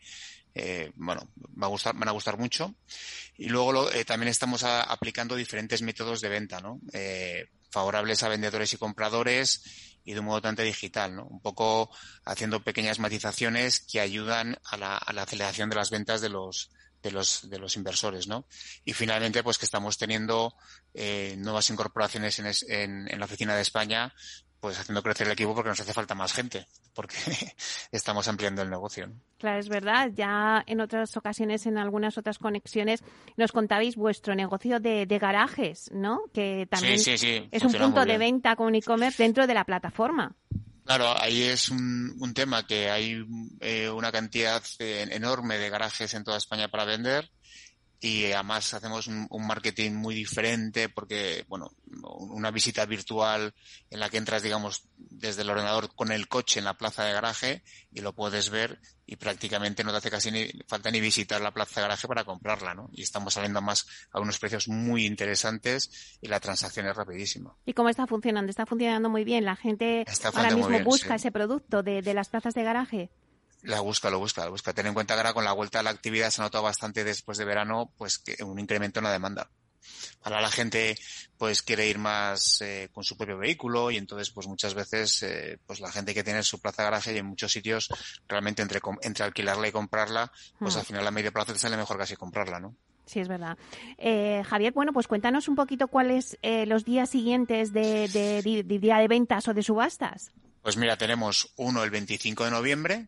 eh, 0.56 0.92
bueno, 0.96 1.28
va 1.62 1.68
a 1.68 1.70
gustar, 1.70 1.94
van 1.94 2.08
a 2.08 2.14
gustar 2.14 2.38
mucho. 2.40 2.74
Y 3.38 3.50
luego 3.50 3.92
eh, 3.92 4.06
también 4.06 4.30
estamos 4.30 4.64
aplicando 4.64 5.36
diferentes 5.36 5.82
métodos 5.82 6.22
de 6.22 6.30
venta, 6.30 6.62
¿no? 6.62 6.80
Eh, 6.94 7.50
favorables 7.70 8.24
a 8.24 8.30
vendedores 8.30 8.74
y 8.74 8.78
compradores 8.78 9.62
y 10.06 10.14
de 10.14 10.20
un 10.22 10.28
modo 10.28 10.42
tanto 10.42 10.62
digital, 10.62 11.16
¿no? 11.18 11.26
Un 11.26 11.42
poco 11.42 11.92
haciendo 12.24 12.64
pequeñas 12.64 13.00
matizaciones 13.00 13.82
que 13.82 14.00
ayudan 14.00 14.58
a 14.64 14.78
la, 14.78 14.96
a 14.96 15.12
la 15.12 15.24
aceleración 15.24 15.70
de 15.70 15.76
las 15.76 15.90
ventas 15.90 16.22
de 16.22 16.30
los, 16.30 16.72
de 17.04 17.12
los, 17.12 17.50
de 17.50 17.60
los 17.60 17.76
inversores, 17.76 18.28
¿no? 18.28 18.48
Y 18.86 18.94
finalmente, 18.94 19.44
pues 19.44 19.58
que 19.58 19.66
estamos 19.66 19.98
teniendo 19.98 20.56
nuevas 21.38 21.70
incorporaciones 21.70 22.40
en, 22.40 22.46
en, 22.70 23.12
en, 23.12 23.20
la 23.20 23.26
oficina 23.26 23.54
de 23.54 23.64
España, 23.64 24.14
pues 24.66 24.80
haciendo 24.80 25.04
crecer 25.04 25.28
el 25.28 25.34
equipo 25.34 25.54
porque 25.54 25.70
nos 25.70 25.80
hace 25.80 25.94
falta 25.94 26.16
más 26.16 26.34
gente, 26.34 26.66
porque 26.96 27.16
estamos 27.92 28.28
ampliando 28.28 28.64
el 28.64 28.70
negocio. 28.72 29.12
Claro, 29.38 29.60
es 29.60 29.70
verdad. 29.70 30.10
Ya 30.16 30.64
en 30.66 30.82
otras 30.82 31.16
ocasiones, 31.18 31.68
en 31.68 31.78
algunas 31.78 32.18
otras 32.18 32.40
conexiones, 32.40 33.04
nos 33.38 33.52
contabais 33.52 33.96
vuestro 33.96 34.34
negocio 34.34 34.80
de, 34.80 35.06
garajes, 35.22 35.92
¿no? 35.94 36.22
Que 36.34 36.66
también 36.68 36.96
es 36.96 37.64
un 37.64 37.74
punto 37.74 38.06
de 38.06 38.18
venta 38.18 38.56
con 38.56 38.74
e-commerce 38.74 39.22
dentro 39.22 39.46
de 39.46 39.54
la 39.54 39.66
plataforma. 39.66 40.36
Claro, 40.84 41.14
ahí 41.22 41.44
es 41.44 41.70
un, 41.70 42.16
un 42.20 42.34
tema 42.34 42.66
que 42.66 42.90
hay 42.90 43.24
eh, 43.60 43.88
una 43.88 44.12
cantidad 44.12 44.64
eh, 44.80 45.08
enorme 45.12 45.60
de 45.60 45.70
garajes 45.70 46.12
en 46.16 46.24
toda 46.24 46.40
España 46.40 46.70
para 46.70 46.86
vender 46.86 47.30
y 48.00 48.32
además 48.32 48.74
hacemos 48.74 49.08
un, 49.08 49.28
marketing 49.48 49.94
muy 49.94 50.16
diferente 50.16 50.90
porque, 50.90 51.46
bueno, 51.48 51.72
una 52.04 52.52
visita 52.52 52.86
virtual 52.86 53.54
en 53.90 54.00
la 54.00 54.10
que 54.10 54.18
entras, 54.18 54.44
digamos, 54.44 54.84
desde 54.98 55.44
el 55.44 55.50
ordenador 55.50 55.94
con 55.96 56.12
el 56.12 56.28
coche 56.28 56.60
en 56.60 56.66
la 56.66 56.78
plaza 56.78 57.04
de 57.04 57.14
garaje 57.14 57.64
y 57.92 58.02
lo 58.02 58.14
puedes 58.14 58.50
ver 58.50 58.80
y 59.06 59.16
prácticamente 59.16 59.84
no 59.84 59.92
te 59.92 59.98
hace 59.98 60.12
casi 60.12 60.32
ni 60.32 60.50
falta 60.68 60.92
ni 60.92 61.00
visitar 61.00 61.42
la 61.42 61.54
plaza 61.54 61.80
de 61.80 61.88
garaje 61.88 62.08
para 62.08 62.26
comprarla, 62.26 62.74
¿no? 62.74 62.90
Y 62.92 63.04
estamos 63.04 63.34
saliendo 63.36 63.62
más 63.62 63.88
a 64.12 64.20
unos 64.20 64.40
precios 64.40 64.68
muy 64.68 65.06
interesantes 65.06 66.18
y 66.22 66.28
la 66.28 66.40
transacción 66.40 66.88
es 66.88 66.96
rapidísima. 66.96 67.56
¿Y 67.66 67.74
cómo 67.74 67.90
está 67.90 68.08
funcionando? 68.08 68.50
Está 68.50 68.66
funcionando 68.66 69.10
muy 69.10 69.24
bien. 69.24 69.46
La 69.46 69.56
gente 69.56 70.06
ahora 70.34 70.52
mismo 70.52 70.80
busca 70.84 71.16
ese 71.16 71.32
producto 71.32 71.82
de, 71.84 72.02
de 72.02 72.14
las 72.14 72.30
plazas 72.30 72.54
de 72.54 72.64
garaje. 72.64 73.10
La 73.66 73.82
busca, 73.82 74.10
lo 74.10 74.20
busca, 74.20 74.46
lo 74.46 74.52
busca. 74.52 74.74
Ten 74.74 74.88
en 74.88 74.94
cuenta 74.94 75.14
que 75.14 75.20
ahora 75.20 75.34
con 75.34 75.44
la 75.44 75.54
vuelta 75.54 75.80
a 75.80 75.84
la 75.84 75.90
actividad 75.90 76.30
se 76.30 76.42
ha 76.42 76.46
notado 76.46 76.64
bastante 76.64 77.04
después 77.04 77.38
de 77.38 77.46
verano, 77.46 77.92
pues 77.98 78.20
que 78.20 78.44
un 78.44 78.60
incremento 78.60 79.00
en 79.00 79.06
la 79.06 79.12
demanda. 79.12 79.50
Ahora 80.24 80.42
la 80.42 80.50
gente 80.50 80.98
pues 81.38 81.62
quiere 81.62 81.88
ir 81.88 82.00
más 82.00 82.62
eh, 82.62 82.90
con 82.92 83.04
su 83.04 83.16
propio 83.18 83.38
vehículo 83.38 83.92
y 83.92 83.98
entonces 83.98 84.32
pues 84.32 84.48
muchas 84.48 84.74
veces 84.74 85.22
eh, 85.24 85.60
pues 85.66 85.80
la 85.80 85.92
gente 85.92 86.14
que 86.14 86.24
tiene 86.24 86.42
su 86.42 86.60
plaza 86.60 86.82
de 86.82 86.86
garaje 86.86 87.14
y 87.14 87.18
en 87.18 87.26
muchos 87.26 87.52
sitios 87.52 87.90
realmente 88.28 88.64
entre, 88.64 88.80
entre 89.02 89.26
alquilarla 89.26 89.68
y 89.68 89.72
comprarla 89.72 90.32
pues 90.58 90.76
hmm. 90.76 90.80
al 90.80 90.86
final 90.86 91.08
a 91.08 91.12
medio 91.12 91.32
plazo 91.32 91.54
te 91.54 91.60
sale 91.60 91.78
mejor 91.78 91.98
casi 91.98 92.16
comprarla, 92.16 92.60
¿no? 92.60 92.76
Sí, 93.06 93.20
es 93.20 93.28
verdad. 93.28 93.58
Eh, 93.98 94.44
Javier, 94.48 94.74
bueno, 94.74 94.92
pues 94.92 95.08
cuéntanos 95.08 95.48
un 95.48 95.56
poquito 95.56 95.88
cuáles 95.88 96.38
eh, 96.42 96.66
los 96.66 96.86
días 96.86 97.10
siguientes 97.10 97.72
de, 97.72 98.08
de, 98.08 98.42
de, 98.42 98.80
día 98.80 98.98
de 98.98 99.08
ventas 99.08 99.48
o 99.48 99.54
de 99.54 99.62
subastas. 99.62 100.32
Pues 100.64 100.78
mira, 100.78 100.98
tenemos 100.98 101.54
uno 101.56 101.84
el 101.84 101.92
25 101.92 102.46
de 102.46 102.52
noviembre, 102.52 103.08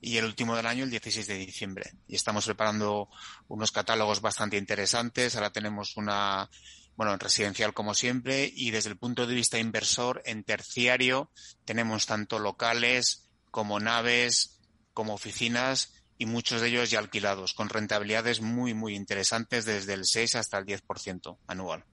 y 0.00 0.16
el 0.16 0.24
último 0.24 0.56
del 0.56 0.66
año 0.66 0.84
el 0.84 0.90
16 0.90 1.26
de 1.26 1.34
diciembre. 1.34 1.92
Y 2.06 2.16
estamos 2.16 2.46
preparando 2.46 3.08
unos 3.48 3.72
catálogos 3.72 4.20
bastante 4.20 4.56
interesantes. 4.56 5.34
Ahora 5.34 5.50
tenemos 5.50 5.96
una, 5.96 6.48
bueno, 6.96 7.12
en 7.12 7.20
residencial 7.20 7.74
como 7.74 7.94
siempre 7.94 8.50
y 8.54 8.70
desde 8.70 8.90
el 8.90 8.98
punto 8.98 9.26
de 9.26 9.34
vista 9.34 9.58
inversor, 9.58 10.22
en 10.24 10.44
terciario 10.44 11.30
tenemos 11.64 12.06
tanto 12.06 12.38
locales 12.38 13.28
como 13.50 13.80
naves, 13.80 14.60
como 14.92 15.14
oficinas 15.14 15.94
y 16.16 16.26
muchos 16.26 16.60
de 16.60 16.68
ellos 16.68 16.90
ya 16.90 16.98
alquilados, 16.98 17.54
con 17.54 17.68
rentabilidades 17.68 18.40
muy, 18.40 18.74
muy 18.74 18.94
interesantes 18.94 19.64
desde 19.64 19.94
el 19.94 20.04
6 20.04 20.36
hasta 20.36 20.58
el 20.58 20.66
10% 20.66 21.38
anual. 21.46 21.84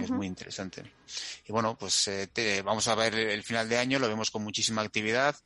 es 0.00 0.10
muy 0.10 0.26
interesante. 0.26 0.92
Y 1.46 1.52
bueno, 1.52 1.76
pues 1.76 2.06
eh, 2.08 2.62
vamos 2.64 2.86
a 2.88 2.94
ver 2.94 3.14
el 3.14 3.42
final 3.42 3.68
de 3.68 3.78
año, 3.78 3.98
lo 3.98 4.08
vemos 4.08 4.30
con 4.30 4.44
muchísima 4.44 4.82
actividad 4.82 5.36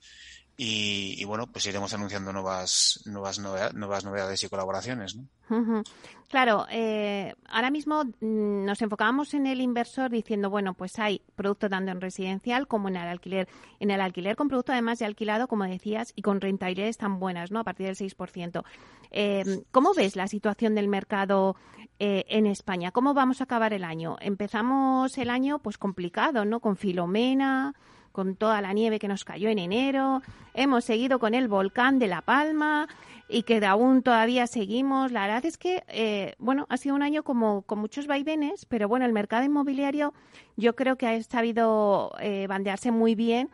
y, 0.56 1.24
bueno, 1.24 1.46
pues 1.46 1.66
iremos 1.66 1.92
anunciando 1.94 2.32
nuevas, 2.32 3.02
nuevas, 3.06 3.38
nuevas 3.38 4.04
novedades 4.04 4.44
y 4.44 4.48
colaboraciones. 4.48 5.16
¿no? 5.16 5.82
Claro, 6.28 6.66
eh, 6.70 7.34
ahora 7.48 7.70
mismo 7.70 8.04
mm, 8.04 8.64
nos 8.64 8.80
enfocábamos 8.80 9.34
en 9.34 9.46
el 9.46 9.60
inversor 9.60 10.10
diciendo, 10.10 10.50
bueno, 10.50 10.74
pues 10.74 10.98
hay 10.98 11.20
producto 11.36 11.68
tanto 11.68 11.90
en 11.90 12.00
residencial 12.00 12.66
como 12.68 12.88
en 12.88 12.96
el 12.96 13.08
alquiler. 13.08 13.48
En 13.80 13.90
el 13.90 14.00
alquiler 14.00 14.36
con 14.36 14.48
producto 14.48 14.72
además 14.72 14.98
de 14.98 15.06
alquilado, 15.06 15.48
como 15.48 15.64
decías, 15.64 16.12
y 16.16 16.22
con 16.22 16.40
rentabilidades 16.40 16.96
tan 16.96 17.18
buenas, 17.18 17.50
¿no? 17.50 17.60
A 17.60 17.64
partir 17.64 17.86
del 17.86 17.96
6%. 17.96 18.64
Eh, 19.10 19.64
¿Cómo 19.72 19.92
ves 19.94 20.16
la 20.16 20.26
situación 20.26 20.74
del 20.74 20.88
mercado 20.88 21.56
eh, 21.98 22.24
en 22.28 22.46
España? 22.46 22.92
¿Cómo 22.92 23.12
vamos 23.14 23.40
a 23.40 23.44
acabar 23.44 23.74
el 23.74 23.84
año? 23.84 24.16
Empezamos 24.20 25.18
el 25.18 25.28
año 25.28 25.58
pues 25.58 25.76
complicado, 25.76 26.44
¿no? 26.44 26.60
Con 26.60 26.76
Filomena, 26.76 27.74
con 28.12 28.37
toda 28.37 28.61
la 28.61 28.72
nieve 28.72 28.98
que 28.98 29.09
nos 29.09 29.25
cayó 29.25 29.48
en 29.48 29.59
enero, 29.59 30.22
hemos 30.55 30.85
seguido 30.85 31.18
con 31.18 31.35
el 31.35 31.48
volcán 31.48 31.98
de 31.98 32.07
La 32.07 32.22
Palma 32.22 32.88
y 33.29 33.44
que 33.44 33.64
aún 33.64 34.03
todavía 34.03 34.46
seguimos. 34.46 35.11
La 35.11 35.22
verdad 35.22 35.44
es 35.46 35.57
que, 35.57 35.83
eh, 35.88 36.35
bueno, 36.38 36.66
ha 36.68 36.77
sido 36.77 36.94
un 36.94 37.03
año 37.03 37.22
como 37.22 37.62
con 37.62 37.79
muchos 37.79 38.07
vaivenes, 38.07 38.66
pero 38.66 38.88
bueno, 38.88 39.07
el 39.07 39.12
mercado 39.12 39.44
inmobiliario 39.44 40.12
yo 40.57 40.77
creo 40.77 40.96
que 40.96 41.07
ha 41.07 41.22
sabido 41.22 42.12
eh, 42.20 42.46
bandearse 42.46 42.90
muy 42.90 43.14
bien. 43.14 43.51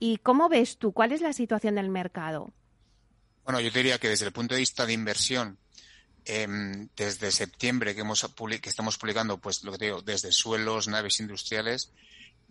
¿Y 0.00 0.18
cómo 0.18 0.48
ves 0.48 0.78
tú? 0.78 0.92
¿Cuál 0.92 1.12
es 1.12 1.20
la 1.20 1.32
situación 1.32 1.74
del 1.74 1.90
mercado? 1.90 2.52
Bueno, 3.44 3.60
yo 3.60 3.70
diría 3.70 3.98
que 3.98 4.08
desde 4.08 4.26
el 4.26 4.32
punto 4.32 4.54
de 4.54 4.60
vista 4.60 4.86
de 4.86 4.92
inversión, 4.92 5.58
em, 6.24 6.88
desde 6.96 7.30
septiembre 7.32 7.94
que, 7.94 8.02
hemos, 8.02 8.26
que 8.60 8.68
estamos 8.68 8.96
publicando, 8.96 9.38
pues 9.38 9.64
lo 9.64 9.72
que 9.72 9.78
te 9.78 9.84
digo, 9.86 10.02
desde 10.02 10.32
suelos, 10.32 10.86
naves 10.86 11.18
industriales, 11.20 11.90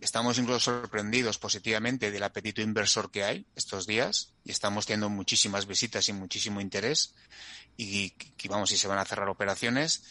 Estamos 0.00 0.38
incluso 0.38 0.60
sorprendidos 0.60 1.38
positivamente 1.38 2.10
del 2.12 2.22
apetito 2.22 2.62
inversor 2.62 3.10
que 3.10 3.24
hay 3.24 3.46
estos 3.56 3.86
días 3.86 4.32
y 4.44 4.52
estamos 4.52 4.86
teniendo 4.86 5.08
muchísimas 5.08 5.66
visitas 5.66 6.08
y 6.08 6.12
muchísimo 6.12 6.60
interés 6.60 7.14
y, 7.76 8.10
que 8.10 8.48
vamos, 8.48 8.70
y 8.70 8.76
se 8.76 8.86
van 8.86 8.98
a 8.98 9.04
cerrar 9.04 9.28
operaciones 9.28 10.02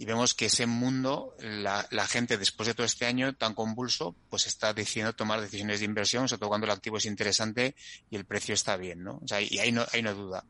y 0.00 0.04
vemos 0.04 0.34
que 0.34 0.46
ese 0.46 0.66
mundo, 0.66 1.36
la, 1.40 2.06
gente 2.06 2.38
después 2.38 2.68
de 2.68 2.74
todo 2.74 2.86
este 2.86 3.04
año 3.04 3.34
tan 3.34 3.54
convulso, 3.54 4.14
pues 4.30 4.46
está 4.46 4.72
decidiendo 4.72 5.12
tomar 5.12 5.40
decisiones 5.40 5.80
de 5.80 5.86
inversión, 5.86 6.28
sobre 6.28 6.38
todo 6.38 6.50
cuando 6.50 6.66
el 6.66 6.70
activo 6.70 6.98
es 6.98 7.04
interesante 7.04 7.74
y 8.08 8.14
el 8.14 8.24
precio 8.24 8.54
está 8.54 8.76
bien, 8.76 9.02
¿no? 9.02 9.20
O 9.22 9.26
sea, 9.26 9.40
y 9.40 9.58
ahí 9.58 9.72
no, 9.72 9.84
hay 9.92 10.02
no 10.02 10.14
duda. 10.14 10.44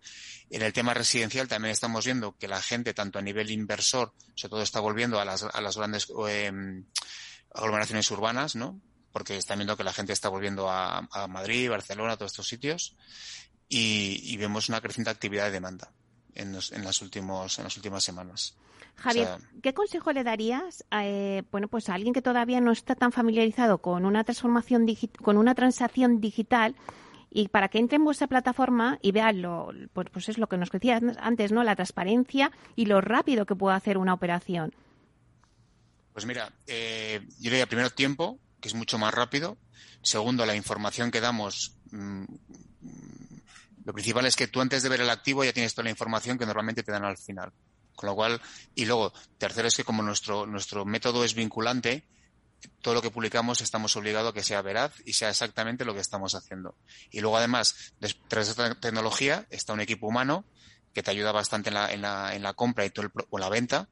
En 0.50 0.60
el 0.60 0.74
tema 0.74 0.92
residencial 0.92 1.48
también 1.48 1.72
estamos 1.72 2.04
viendo 2.04 2.36
que 2.36 2.46
la 2.46 2.60
gente, 2.60 2.92
tanto 2.92 3.18
a 3.18 3.22
nivel 3.22 3.50
inversor, 3.50 4.12
sobre 4.34 4.50
todo 4.50 4.62
está 4.62 4.80
volviendo 4.80 5.18
a 5.18 5.24
las, 5.24 5.42
a 5.42 5.60
las 5.62 5.78
grandes 5.78 6.08
eh, 6.28 6.52
aglomeraciones 7.54 8.10
urbanas, 8.10 8.56
¿no? 8.56 8.80
Porque 9.12 9.36
están 9.36 9.58
viendo 9.58 9.76
que 9.76 9.84
la 9.84 9.92
gente 9.92 10.12
está 10.12 10.28
volviendo 10.28 10.68
a, 10.70 11.08
Madrid, 11.28 11.70
Barcelona, 11.70 12.12
a 12.12 12.16
todos 12.16 12.32
estos 12.32 12.48
sitios 12.48 12.96
y, 13.68 14.36
vemos 14.36 14.68
una 14.68 14.80
creciente 14.80 15.10
actividad 15.10 15.46
de 15.46 15.52
demanda 15.52 15.92
en, 16.34 16.52
las, 16.52 17.02
últimos, 17.02 17.58
en 17.58 17.64
las 17.64 17.76
últimas 17.76 18.04
semanas. 18.04 18.56
Javier, 18.96 19.38
¿qué 19.62 19.74
consejo 19.74 20.12
le 20.12 20.24
darías 20.24 20.84
a, 20.90 21.06
eh, 21.06 21.44
bueno, 21.52 21.68
pues 21.68 21.88
a 21.88 21.94
alguien 21.94 22.12
que 22.12 22.22
todavía 22.22 22.60
no 22.60 22.72
está 22.72 22.96
tan 22.96 23.12
familiarizado 23.12 23.78
con 23.78 24.04
una 24.04 24.24
transformación 24.24 24.86
con 25.22 25.36
una 25.36 25.54
transacción 25.54 26.20
digital 26.20 26.74
y 27.30 27.48
para 27.48 27.68
que 27.68 27.78
entre 27.78 27.96
en 27.96 28.04
vuestra 28.04 28.26
plataforma 28.26 28.98
y 29.02 29.12
vea 29.12 29.32
lo, 29.32 29.70
pues, 29.92 30.08
pues 30.12 30.28
es 30.28 30.38
lo 30.38 30.48
que 30.48 30.56
nos 30.56 30.70
decías 30.70 31.02
antes, 31.20 31.52
¿no? 31.52 31.62
La 31.62 31.76
transparencia 31.76 32.50
y 32.74 32.86
lo 32.86 33.00
rápido 33.00 33.46
que 33.46 33.54
puede 33.54 33.76
hacer 33.76 33.98
una 33.98 34.14
operación. 34.14 34.74
Pues 36.18 36.26
mira, 36.26 36.52
eh, 36.66 37.20
yo 37.38 37.48
diría 37.48 37.68
primero 37.68 37.90
tiempo, 37.90 38.40
que 38.60 38.66
es 38.66 38.74
mucho 38.74 38.98
más 38.98 39.14
rápido. 39.14 39.56
Segundo, 40.02 40.44
la 40.46 40.56
información 40.56 41.12
que 41.12 41.20
damos. 41.20 41.76
Mm, 41.92 42.24
lo 43.84 43.92
principal 43.92 44.26
es 44.26 44.34
que 44.34 44.48
tú 44.48 44.60
antes 44.60 44.82
de 44.82 44.88
ver 44.88 45.00
el 45.00 45.10
activo 45.10 45.44
ya 45.44 45.52
tienes 45.52 45.74
toda 45.74 45.84
la 45.84 45.90
información 45.90 46.36
que 46.36 46.44
normalmente 46.44 46.82
te 46.82 46.90
dan 46.90 47.04
al 47.04 47.18
final. 47.18 47.52
Con 47.94 48.08
lo 48.08 48.16
cual, 48.16 48.40
y 48.74 48.84
luego, 48.86 49.12
tercero 49.38 49.68
es 49.68 49.76
que 49.76 49.84
como 49.84 50.02
nuestro, 50.02 50.44
nuestro 50.44 50.84
método 50.84 51.22
es 51.22 51.34
vinculante, 51.34 52.08
todo 52.82 52.94
lo 52.94 53.02
que 53.02 53.12
publicamos 53.12 53.60
estamos 53.60 53.94
obligados 53.94 54.32
a 54.32 54.34
que 54.34 54.42
sea 54.42 54.60
veraz 54.60 54.94
y 55.04 55.12
sea 55.12 55.30
exactamente 55.30 55.84
lo 55.84 55.94
que 55.94 56.00
estamos 56.00 56.34
haciendo. 56.34 56.74
Y 57.12 57.20
luego, 57.20 57.38
además, 57.38 57.94
tras 58.26 58.48
esta 58.48 58.74
tecnología 58.74 59.46
está 59.50 59.72
un 59.72 59.82
equipo 59.82 60.08
humano 60.08 60.44
que 60.92 61.04
te 61.04 61.12
ayuda 61.12 61.30
bastante 61.30 61.70
en 61.70 61.74
la, 61.74 61.92
en 61.92 62.02
la, 62.02 62.34
en 62.34 62.42
la 62.42 62.54
compra 62.54 62.84
y 62.84 62.90
todo 62.90 63.06
el, 63.06 63.12
o 63.30 63.38
la 63.38 63.48
venta 63.50 63.88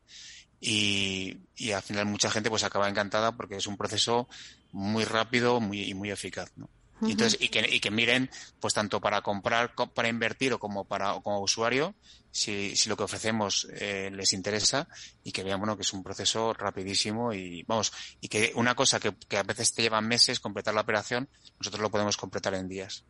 y, 0.61 1.37
y, 1.57 1.73
al 1.73 1.83
final 1.83 2.07
mucha 2.07 2.31
gente 2.31 2.51
pues 2.51 2.65
acaba 2.65 2.89
encantada 2.89 3.33
porque 3.33 3.57
es 3.57 3.67
un 3.67 3.77
proceso 3.77 4.29
muy 4.73 5.05
rápido 5.05 5.61
muy, 5.61 5.83
y 5.83 5.95
muy 5.95 6.11
eficaz, 6.11 6.51
¿no? 6.57 6.69
y, 7.03 7.13
entonces, 7.13 7.39
y, 7.41 7.49
que, 7.49 7.67
y 7.71 7.81
que 7.81 7.91
miren, 7.91 8.31
pues 8.59 8.73
tanto 8.73 9.01
para 9.01 9.21
comprar, 9.21 9.75
para 9.75 10.09
invertir 10.09 10.55
o 10.55 10.59
como 10.59 10.85
para 10.85 11.13
como 11.21 11.41
usuario, 11.41 11.95
si, 12.31 12.75
si 12.75 12.89
lo 12.89 12.97
que 12.97 13.05
ofrecemos 13.05 13.67
eh, 13.73 14.11
les 14.13 14.33
interesa 14.33 14.89
y 15.23 15.33
que 15.33 15.45
vean 15.45 15.59
bueno 15.61 15.77
que 15.77 15.83
es 15.83 15.93
un 15.93 16.03
proceso 16.03 16.53
rapidísimo 16.55 17.33
y 17.33 17.63
vamos 17.65 17.93
y 18.21 18.29
que 18.29 18.53
una 18.55 18.75
cosa 18.75 18.99
que, 18.99 19.15
que 19.29 19.37
a 19.37 19.43
veces 19.43 19.75
te 19.75 19.83
lleva 19.83 20.01
meses 20.01 20.41
completar 20.41 20.75
la 20.75 20.83
operación, 20.83 21.29
nosotros 21.59 21.83
lo 21.83 21.91
podemos 21.91 22.17
completar 22.17 22.55
en 22.55 22.69
días. 22.69 23.05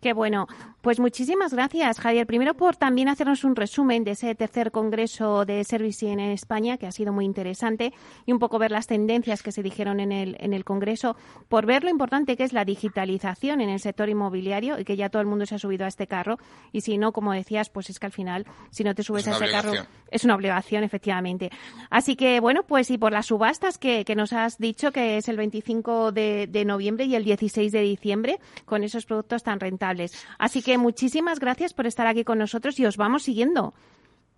Qué 0.00 0.12
bueno. 0.12 0.46
Pues 0.80 0.98
muchísimas 0.98 1.54
gracias, 1.54 2.00
Javier. 2.00 2.26
Primero 2.26 2.54
por 2.54 2.76
también 2.76 3.08
hacernos 3.08 3.44
un 3.44 3.54
resumen 3.54 4.02
de 4.02 4.12
ese 4.12 4.34
tercer 4.34 4.72
congreso 4.72 5.44
de 5.44 5.62
Service 5.62 6.10
en 6.10 6.18
España, 6.18 6.76
que 6.76 6.86
ha 6.86 6.92
sido 6.92 7.12
muy 7.12 7.24
interesante, 7.24 7.92
y 8.26 8.32
un 8.32 8.40
poco 8.40 8.58
ver 8.58 8.72
las 8.72 8.88
tendencias 8.88 9.42
que 9.42 9.52
se 9.52 9.62
dijeron 9.62 10.00
en 10.00 10.10
el, 10.10 10.36
en 10.40 10.52
el 10.52 10.64
congreso, 10.64 11.16
por 11.48 11.66
ver 11.66 11.84
lo 11.84 11.90
importante 11.90 12.36
que 12.36 12.42
es 12.42 12.52
la 12.52 12.64
digitalización 12.64 13.60
en 13.60 13.68
el 13.68 13.78
sector 13.78 14.08
inmobiliario 14.08 14.78
y 14.78 14.84
que 14.84 14.96
ya 14.96 15.08
todo 15.08 15.22
el 15.22 15.28
mundo 15.28 15.46
se 15.46 15.54
ha 15.54 15.58
subido 15.58 15.84
a 15.84 15.88
este 15.88 16.08
carro. 16.08 16.38
Y 16.72 16.80
si 16.80 16.98
no, 16.98 17.12
como 17.12 17.32
decías, 17.32 17.70
pues 17.70 17.90
es 17.90 18.00
que 18.00 18.06
al 18.06 18.12
final, 18.12 18.46
si 18.70 18.82
no 18.82 18.94
te 18.94 19.04
subes 19.04 19.28
a 19.28 19.36
ese 19.36 19.50
carro, 19.50 19.72
es 20.10 20.24
una 20.24 20.34
obligación, 20.34 20.82
efectivamente. 20.82 21.50
Así 21.90 22.16
que, 22.16 22.40
bueno, 22.40 22.64
pues 22.64 22.90
y 22.90 22.98
por 22.98 23.12
las 23.12 23.26
subastas 23.26 23.78
que, 23.78 24.04
que 24.04 24.16
nos 24.16 24.32
has 24.32 24.58
dicho 24.58 24.90
que 24.90 25.16
es 25.16 25.28
el 25.28 25.36
25 25.36 26.10
de, 26.10 26.48
de 26.48 26.64
noviembre 26.64 27.04
y 27.04 27.14
el 27.14 27.24
16 27.24 27.70
de 27.70 27.80
diciembre, 27.82 28.40
con 28.64 28.82
esos 28.82 29.06
productos 29.12 29.42
tan 29.42 29.60
rentables. 29.60 30.12
Así 30.38 30.62
que 30.62 30.78
muchísimas 30.78 31.38
gracias 31.38 31.74
por 31.74 31.86
estar 31.86 32.06
aquí 32.06 32.24
con 32.24 32.38
nosotros 32.38 32.78
y 32.80 32.86
os 32.86 32.96
vamos 32.96 33.24
siguiendo. 33.24 33.74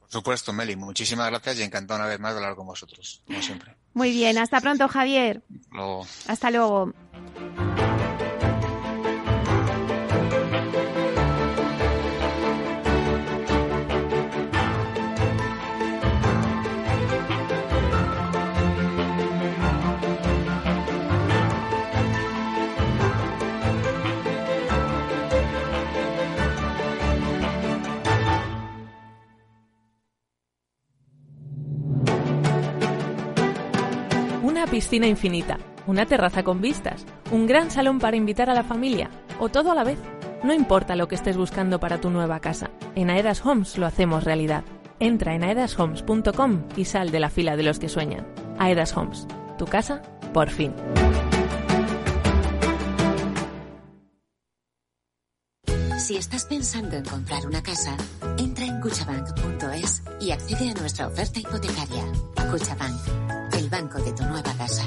Por 0.00 0.10
supuesto, 0.10 0.52
Meli. 0.52 0.76
Muchísimas 0.76 1.30
gracias 1.30 1.60
y 1.60 1.62
encantado 1.62 2.00
una 2.00 2.08
vez 2.08 2.18
más 2.18 2.32
de 2.34 2.38
hablar 2.38 2.56
con 2.56 2.66
vosotros, 2.66 3.22
como 3.26 3.40
siempre. 3.40 3.74
Muy 3.94 4.10
bien. 4.10 4.37
Hasta 4.38 4.60
pronto, 4.60 4.88
Javier. 4.88 5.42
Hasta 6.26 6.50
luego. 6.50 6.92
Piscina 34.66 35.06
infinita, 35.06 35.58
una 35.86 36.06
terraza 36.06 36.42
con 36.42 36.60
vistas, 36.60 37.04
un 37.30 37.46
gran 37.46 37.70
salón 37.70 37.98
para 37.98 38.16
invitar 38.16 38.48
a 38.48 38.54
la 38.54 38.62
familia 38.62 39.10
o 39.38 39.48
todo 39.48 39.72
a 39.72 39.74
la 39.74 39.84
vez. 39.84 39.98
No 40.42 40.54
importa 40.54 40.96
lo 40.96 41.08
que 41.08 41.14
estés 41.14 41.36
buscando 41.36 41.80
para 41.80 42.00
tu 42.00 42.10
nueva 42.10 42.40
casa, 42.40 42.70
en 42.94 43.10
Aedas 43.10 43.44
Homes 43.44 43.78
lo 43.78 43.86
hacemos 43.86 44.24
realidad. 44.24 44.64
Entra 45.00 45.34
en 45.34 45.44
aedashomes.com 45.44 46.62
y 46.76 46.84
sal 46.84 47.10
de 47.10 47.20
la 47.20 47.30
fila 47.30 47.56
de 47.56 47.64
los 47.64 47.78
que 47.78 47.88
sueñan. 47.88 48.26
Aedas 48.58 48.96
Homes, 48.96 49.26
tu 49.58 49.66
casa, 49.66 50.02
por 50.32 50.50
fin. 50.50 50.72
Si 55.98 56.16
estás 56.16 56.44
pensando 56.44 56.96
en 56.96 57.04
comprar 57.04 57.46
una 57.46 57.62
casa, 57.62 57.96
entra 58.38 58.66
en 58.66 58.80
cuchabank.es 58.80 60.02
y 60.20 60.30
accede 60.32 60.70
a 60.70 60.74
nuestra 60.74 61.06
oferta 61.06 61.40
hipotecaria. 61.40 62.04
Cuchabank 62.50 63.34
banco 63.74 63.98
de 64.00 64.12
tu 64.12 64.22
nueva 64.24 64.54
casa. 64.56 64.84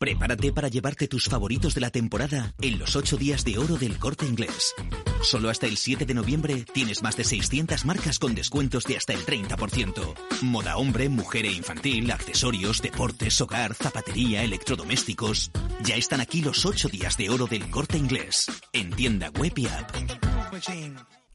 Prepárate 0.00 0.52
para 0.52 0.66
llevarte 0.66 1.06
tus 1.06 1.26
favoritos 1.26 1.76
de 1.76 1.80
la 1.80 1.90
temporada 1.90 2.54
en 2.60 2.80
los 2.80 2.96
8 2.96 3.16
días 3.18 3.44
de 3.44 3.56
oro 3.56 3.76
del 3.76 4.00
corte 4.00 4.26
inglés. 4.26 4.74
Solo 5.22 5.48
hasta 5.48 5.68
el 5.68 5.76
7 5.76 6.06
de 6.06 6.14
noviembre 6.14 6.64
tienes 6.72 7.04
más 7.04 7.16
de 7.16 7.22
600 7.22 7.84
marcas 7.84 8.18
con 8.18 8.34
descuentos 8.34 8.82
de 8.82 8.96
hasta 8.96 9.12
el 9.12 9.24
30%. 9.24 10.14
Moda 10.42 10.76
hombre, 10.76 11.08
mujer 11.08 11.46
e 11.46 11.52
infantil, 11.52 12.10
accesorios, 12.10 12.82
deportes, 12.82 13.40
hogar, 13.40 13.74
zapatería, 13.74 14.42
electrodomésticos. 14.42 15.52
Ya 15.84 15.94
están 15.94 16.20
aquí 16.20 16.42
los 16.42 16.66
8 16.66 16.88
días 16.88 17.16
de 17.16 17.30
oro 17.30 17.46
del 17.46 17.70
corte 17.70 17.96
inglés. 17.96 18.46
En 18.72 18.90
tienda 18.90 19.30
web 19.30 19.52
y 19.54 19.66
app. 19.68 19.92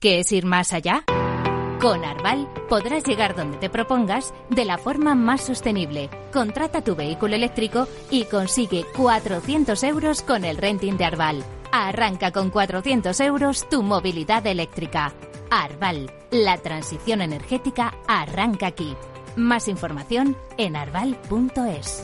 ¿Qué 0.01 0.19
es 0.19 0.31
ir 0.33 0.45
más 0.45 0.73
allá? 0.73 1.05
Con 1.79 2.03
Arval 2.03 2.47
podrás 2.69 3.03
llegar 3.03 3.35
donde 3.35 3.57
te 3.57 3.69
propongas 3.69 4.33
de 4.49 4.65
la 4.65 4.79
forma 4.79 5.13
más 5.13 5.41
sostenible. 5.41 6.09
Contrata 6.33 6.83
tu 6.83 6.95
vehículo 6.95 7.35
eléctrico 7.35 7.87
y 8.09 8.25
consigue 8.25 8.83
400 8.95 9.83
euros 9.83 10.23
con 10.23 10.43
el 10.43 10.57
renting 10.57 10.97
de 10.97 11.05
Arval. 11.05 11.43
Arranca 11.71 12.31
con 12.31 12.49
400 12.49 13.19
euros 13.19 13.69
tu 13.69 13.83
movilidad 13.83 14.47
eléctrica. 14.47 15.13
Arval, 15.51 16.11
la 16.31 16.57
transición 16.57 17.21
energética 17.21 17.93
arranca 18.07 18.67
aquí. 18.67 18.95
Más 19.35 19.67
información 19.67 20.35
en 20.57 20.75
arval.es. 20.75 22.03